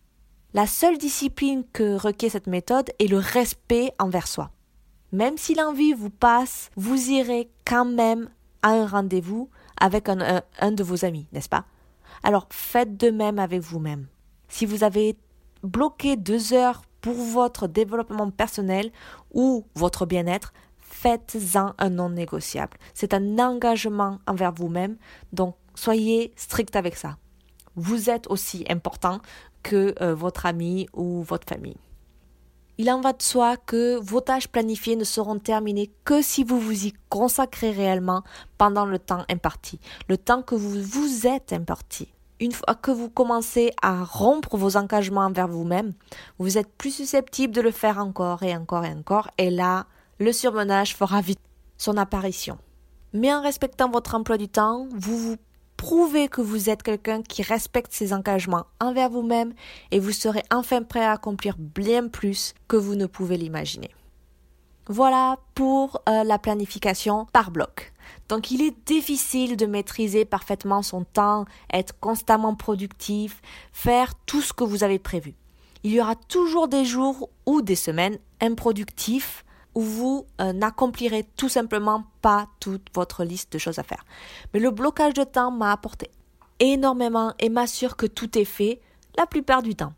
La 0.55 0.67
seule 0.67 0.97
discipline 0.97 1.65
que 1.75 1.97
requiert 1.97 2.33
cette 2.33 2.47
méthode 2.47 2.89
est 2.99 3.09
le 3.09 3.19
respect 3.19 3.93
envers 3.99 4.27
soi. 4.27 4.51
Même 5.13 5.37
si 5.37 5.55
l'envie 5.55 5.93
vous 5.93 6.09
passe, 6.09 6.71
vous 6.77 7.11
irez 7.11 7.51
quand 7.67 7.85
même 7.85 8.31
à 8.63 8.71
un 8.71 8.87
rendez-vous 8.87 9.51
avec 9.79 10.09
un, 10.09 10.73
de 10.73 10.83
vos 10.83 11.05
amis, 11.05 11.27
n'est-ce 11.35 11.51
pas? 11.51 11.67
Alors 12.23 12.47
faites 12.49 12.97
de 12.97 13.11
même 13.11 13.39
avec 13.39 13.61
vous-même. 13.61 14.07
Si 14.49 14.65
vous 14.65 14.83
avez 14.83 15.19
bloqué 15.63 16.17
deux 16.17 16.55
heures 16.55 16.81
pour 17.01 17.15
votre 17.15 17.67
développement 17.67 18.31
personnel 18.31 18.91
ou 19.33 19.65
votre 19.75 20.07
bien-être, 20.07 20.53
faites-en 20.79 21.75
un 21.79 21.91
non 21.91 22.11
négociable. 22.11 22.77
C'est 22.95 23.15
un 23.15 23.39
engagement 23.39 24.19
envers 24.27 24.53
vous-même, 24.53 24.97
donc 25.33 25.55
soyez 25.75 26.33
strict 26.37 26.77
avec 26.77 26.97
ça. 26.97 27.17
Vous 27.77 28.11
êtes 28.11 28.29
aussi 28.29 28.65
important 28.69 29.21
que 29.63 29.95
euh, 30.01 30.15
votre 30.15 30.47
ami 30.47 30.89
ou 30.93 31.23
votre 31.23 31.47
famille. 31.49 31.77
Il 32.79 32.91
en 32.91 33.01
va 33.01 33.13
de 33.13 33.23
soi 33.23 33.57
que 33.59 33.97
vos 33.97 34.23
tâches 34.23 34.49
planifiées 34.49 34.97
ne 34.97 35.05
seront 35.05 35.39
terminées 35.39 35.91
que 36.05 36.23
si 36.23 36.45
vous 36.45 36.59
vous 36.59 36.87
y 36.87 36.95
consacrez 37.11 37.71
réellement 37.71 38.23
pendant 38.57 38.87
le 38.87 38.99
temps 38.99 39.25
imparti, 39.29 39.79
le 40.09 40.17
temps 40.17 40.43
que 40.43 40.55
vous 40.55 40.83
vous 40.83 41.27
êtes 41.27 41.53
imparti 41.53 42.09
une 42.41 42.53
fois 42.53 42.75
que 42.75 42.91
vous 42.91 43.11
commencez 43.11 43.73
à 43.83 44.03
rompre 44.03 44.57
vos 44.57 44.77
engagements 44.77 45.27
envers 45.27 45.47
vous-même, 45.47 45.93
vous 46.39 46.59
êtes 46.59 46.73
plus 46.73 46.95
susceptible 46.95 47.55
de 47.55 47.61
le 47.61 47.71
faire 47.71 47.99
encore 47.99 48.43
et 48.43 48.57
encore 48.57 48.85
et 48.85 48.93
encore, 48.93 49.31
et 49.39 49.51
là, 49.51 49.87
le 50.19 50.33
surmenage 50.33 50.97
fera 50.97 51.21
vite 51.21 51.41
son 51.77 51.97
apparition. 51.97 52.59
Mais 53.13 53.33
en 53.33 53.43
respectant 53.43 53.91
votre 53.91 54.15
emploi 54.15 54.39
du 54.39 54.49
temps, 54.49 54.89
vous 54.95 55.19
vous 55.19 55.37
prouvez 55.77 56.29
que 56.29 56.41
vous 56.41 56.69
êtes 56.69 56.83
quelqu'un 56.83 57.23
qui 57.23 57.43
respecte 57.43 57.93
ses 57.93 58.13
engagements 58.13 58.67
envers 58.81 59.11
vous-même 59.11 59.55
et 59.91 59.99
vous 59.99 60.13
serez 60.13 60.43
enfin 60.53 60.83
prêt 60.83 61.05
à 61.05 61.13
accomplir 61.13 61.57
bien 61.59 62.09
plus 62.09 62.55
que 62.69 62.77
vous 62.77 62.97
ne 62.97 63.07
pouvez 63.07 63.37
l'imaginer. 63.37 63.91
Voilà 64.89 65.39
pour 65.55 66.03
euh, 66.09 66.25
la 66.25 66.39
planification 66.39 67.27
par 67.33 67.51
bloc. 67.51 67.90
Donc 68.31 68.53
il 68.53 68.63
est 68.63 68.87
difficile 68.87 69.57
de 69.57 69.67
maîtriser 69.67 70.25
parfaitement 70.25 70.83
son 70.83 71.03
temps, 71.03 71.47
être 71.73 71.99
constamment 71.99 72.55
productif, 72.55 73.43
faire 73.73 74.15
tout 74.25 74.41
ce 74.41 74.53
que 74.53 74.63
vous 74.63 74.85
avez 74.85 75.01
prévu. 75.01 75.35
Il 75.83 75.91
y 75.91 76.01
aura 76.01 76.15
toujours 76.15 76.69
des 76.69 76.85
jours 76.85 77.29
ou 77.45 77.61
des 77.61 77.75
semaines 77.75 78.19
improductifs 78.41 79.45
où 79.75 79.81
vous 79.81 80.27
euh, 80.41 80.53
n'accomplirez 80.53 81.27
tout 81.37 81.49
simplement 81.49 82.05
pas 82.23 82.47
toute 82.61 82.87
votre 82.95 83.25
liste 83.25 83.53
de 83.53 83.59
choses 83.59 83.81
à 83.81 83.83
faire. 83.83 84.05
Mais 84.55 84.61
le 84.61 84.71
blocage 84.71 85.15
de 85.15 85.25
temps 85.25 85.51
m'a 85.51 85.73
apporté 85.73 86.09
énormément 86.61 87.35
et 87.41 87.49
m'assure 87.49 87.97
que 87.97 88.07
tout 88.07 88.39
est 88.39 88.45
fait 88.45 88.81
la 89.19 89.27
plupart 89.27 89.63
du 89.63 89.75
temps. 89.75 89.95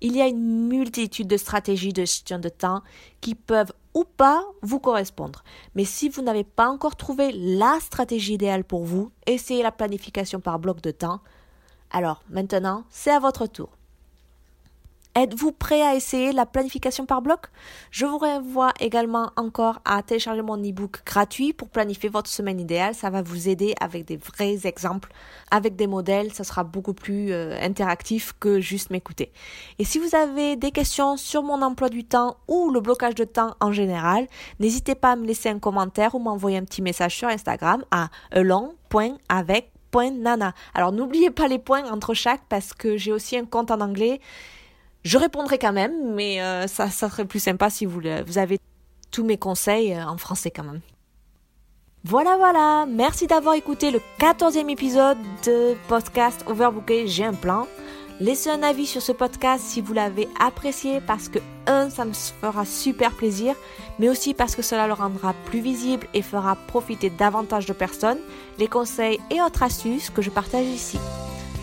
Il 0.00 0.14
y 0.14 0.22
a 0.22 0.28
une 0.28 0.68
multitude 0.68 1.26
de 1.26 1.36
stratégies 1.36 1.92
de 1.92 2.02
gestion 2.02 2.38
de 2.38 2.48
temps 2.48 2.82
qui 3.20 3.34
peuvent 3.34 3.72
ou 3.94 4.04
pas 4.04 4.44
vous 4.62 4.80
correspondre. 4.80 5.44
Mais 5.74 5.84
si 5.84 6.08
vous 6.08 6.22
n'avez 6.22 6.44
pas 6.44 6.68
encore 6.68 6.96
trouvé 6.96 7.32
la 7.32 7.78
stratégie 7.80 8.34
idéale 8.34 8.64
pour 8.64 8.84
vous, 8.84 9.10
essayez 9.26 9.62
la 9.62 9.72
planification 9.72 10.40
par 10.40 10.58
bloc 10.58 10.80
de 10.80 10.90
temps. 10.90 11.20
Alors 11.90 12.22
maintenant, 12.28 12.84
c'est 12.90 13.12
à 13.12 13.20
votre 13.20 13.46
tour. 13.46 13.70
Êtes-vous 15.16 15.52
prêt 15.52 15.80
à 15.80 15.94
essayer 15.94 16.32
la 16.32 16.44
planification 16.44 17.06
par 17.06 17.22
bloc? 17.22 17.42
Je 17.92 18.04
vous 18.04 18.18
renvoie 18.18 18.72
également 18.80 19.30
encore 19.36 19.80
à 19.84 20.02
télécharger 20.02 20.42
mon 20.42 20.56
e-book 20.56 21.04
gratuit 21.06 21.52
pour 21.52 21.68
planifier 21.68 22.08
votre 22.08 22.28
semaine 22.28 22.58
idéale. 22.58 22.96
Ça 22.96 23.10
va 23.10 23.22
vous 23.22 23.48
aider 23.48 23.76
avec 23.80 24.06
des 24.06 24.16
vrais 24.16 24.66
exemples, 24.66 25.12
avec 25.52 25.76
des 25.76 25.86
modèles. 25.86 26.34
Ça 26.34 26.42
sera 26.42 26.64
beaucoup 26.64 26.94
plus 26.94 27.32
euh, 27.32 27.56
interactif 27.60 28.34
que 28.40 28.58
juste 28.58 28.90
m'écouter. 28.90 29.30
Et 29.78 29.84
si 29.84 30.00
vous 30.00 30.16
avez 30.16 30.56
des 30.56 30.72
questions 30.72 31.16
sur 31.16 31.44
mon 31.44 31.62
emploi 31.62 31.90
du 31.90 32.02
temps 32.02 32.38
ou 32.48 32.72
le 32.72 32.80
blocage 32.80 33.14
de 33.14 33.22
temps 33.22 33.54
en 33.60 33.70
général, 33.70 34.26
n'hésitez 34.58 34.96
pas 34.96 35.12
à 35.12 35.16
me 35.16 35.26
laisser 35.26 35.48
un 35.48 35.60
commentaire 35.60 36.16
ou 36.16 36.18
m'envoyer 36.18 36.58
un 36.58 36.64
petit 36.64 36.82
message 36.82 37.16
sur 37.16 37.28
Instagram 37.28 37.84
à 37.92 38.08
elong.avec.nana. 38.32 40.54
Alors 40.74 40.90
n'oubliez 40.90 41.30
pas 41.30 41.46
les 41.46 41.60
points 41.60 41.88
entre 41.88 42.14
chaque 42.14 42.42
parce 42.48 42.74
que 42.74 42.96
j'ai 42.96 43.12
aussi 43.12 43.36
un 43.36 43.44
compte 43.44 43.70
en 43.70 43.80
anglais 43.80 44.20
je 45.04 45.18
répondrai 45.18 45.58
quand 45.58 45.72
même, 45.72 46.14
mais 46.14 46.40
euh, 46.40 46.66
ça, 46.66 46.90
serait 46.90 47.26
plus 47.26 47.40
sympa 47.40 47.70
si 47.70 47.84
vous, 47.84 48.00
vous 48.26 48.38
avez 48.38 48.58
tous 49.10 49.24
mes 49.24 49.36
conseils 49.36 49.92
euh, 49.92 50.06
en 50.06 50.16
français 50.16 50.50
quand 50.50 50.64
même. 50.64 50.80
Voilà, 52.04 52.36
voilà. 52.36 52.86
Merci 52.86 53.26
d'avoir 53.26 53.54
écouté 53.54 53.90
le 53.90 54.00
14e 54.18 54.68
épisode 54.68 55.18
de 55.46 55.74
podcast 55.88 56.44
Overbooké. 56.46 57.06
J'ai 57.06 57.24
un 57.24 57.34
plan. 57.34 57.66
Laissez 58.20 58.48
un 58.48 58.62
avis 58.62 58.86
sur 58.86 59.02
ce 59.02 59.12
podcast 59.12 59.64
si 59.64 59.80
vous 59.80 59.92
l'avez 59.92 60.28
apprécié 60.38 61.00
parce 61.00 61.28
que, 61.28 61.38
un, 61.66 61.90
ça 61.90 62.04
me 62.04 62.12
fera 62.12 62.64
super 62.64 63.10
plaisir, 63.12 63.56
mais 63.98 64.08
aussi 64.08 64.34
parce 64.34 64.54
que 64.54 64.62
cela 64.62 64.86
le 64.86 64.92
rendra 64.92 65.34
plus 65.46 65.60
visible 65.60 66.06
et 66.14 66.22
fera 66.22 66.56
profiter 66.68 67.10
davantage 67.10 67.66
de 67.66 67.72
personnes 67.72 68.20
les 68.58 68.68
conseils 68.68 69.18
et 69.30 69.42
autres 69.42 69.62
astuces 69.62 70.10
que 70.10 70.22
je 70.22 70.30
partage 70.30 70.66
ici. 70.66 70.98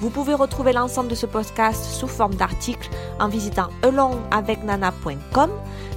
Vous 0.02 0.10
pouvez 0.10 0.34
retrouver 0.34 0.74
l'ensemble 0.74 1.10
de 1.10 1.16
ce 1.16 1.28
podcast 1.28 1.86
sous 1.86 2.08
forme 2.08 2.34
d'article 2.34 2.90
en 3.20 3.28
visitant 3.28 3.70
elongavecnana.com 3.84 5.52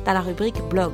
dans 0.05 0.13
la 0.13 0.21
rubrique 0.21 0.61
blog. 0.69 0.93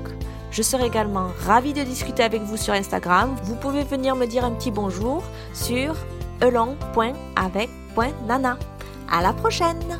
Je 0.53 0.63
serai 0.63 0.87
également 0.87 1.31
ravie 1.45 1.73
de 1.73 1.83
discuter 1.83 2.23
avec 2.23 2.43
vous 2.43 2.57
sur 2.57 2.73
Instagram. 2.73 3.35
Vous 3.43 3.57
pouvez 3.57 3.83
venir 3.83 4.15
me 4.15 4.27
dire 4.27 4.45
un 4.45 4.53
petit 4.53 4.71
bonjour 4.71 5.25
sur 5.53 5.97
elong.avec.nana. 6.41 8.59
À 9.11 9.23
la 9.23 9.33
prochaine! 9.33 9.99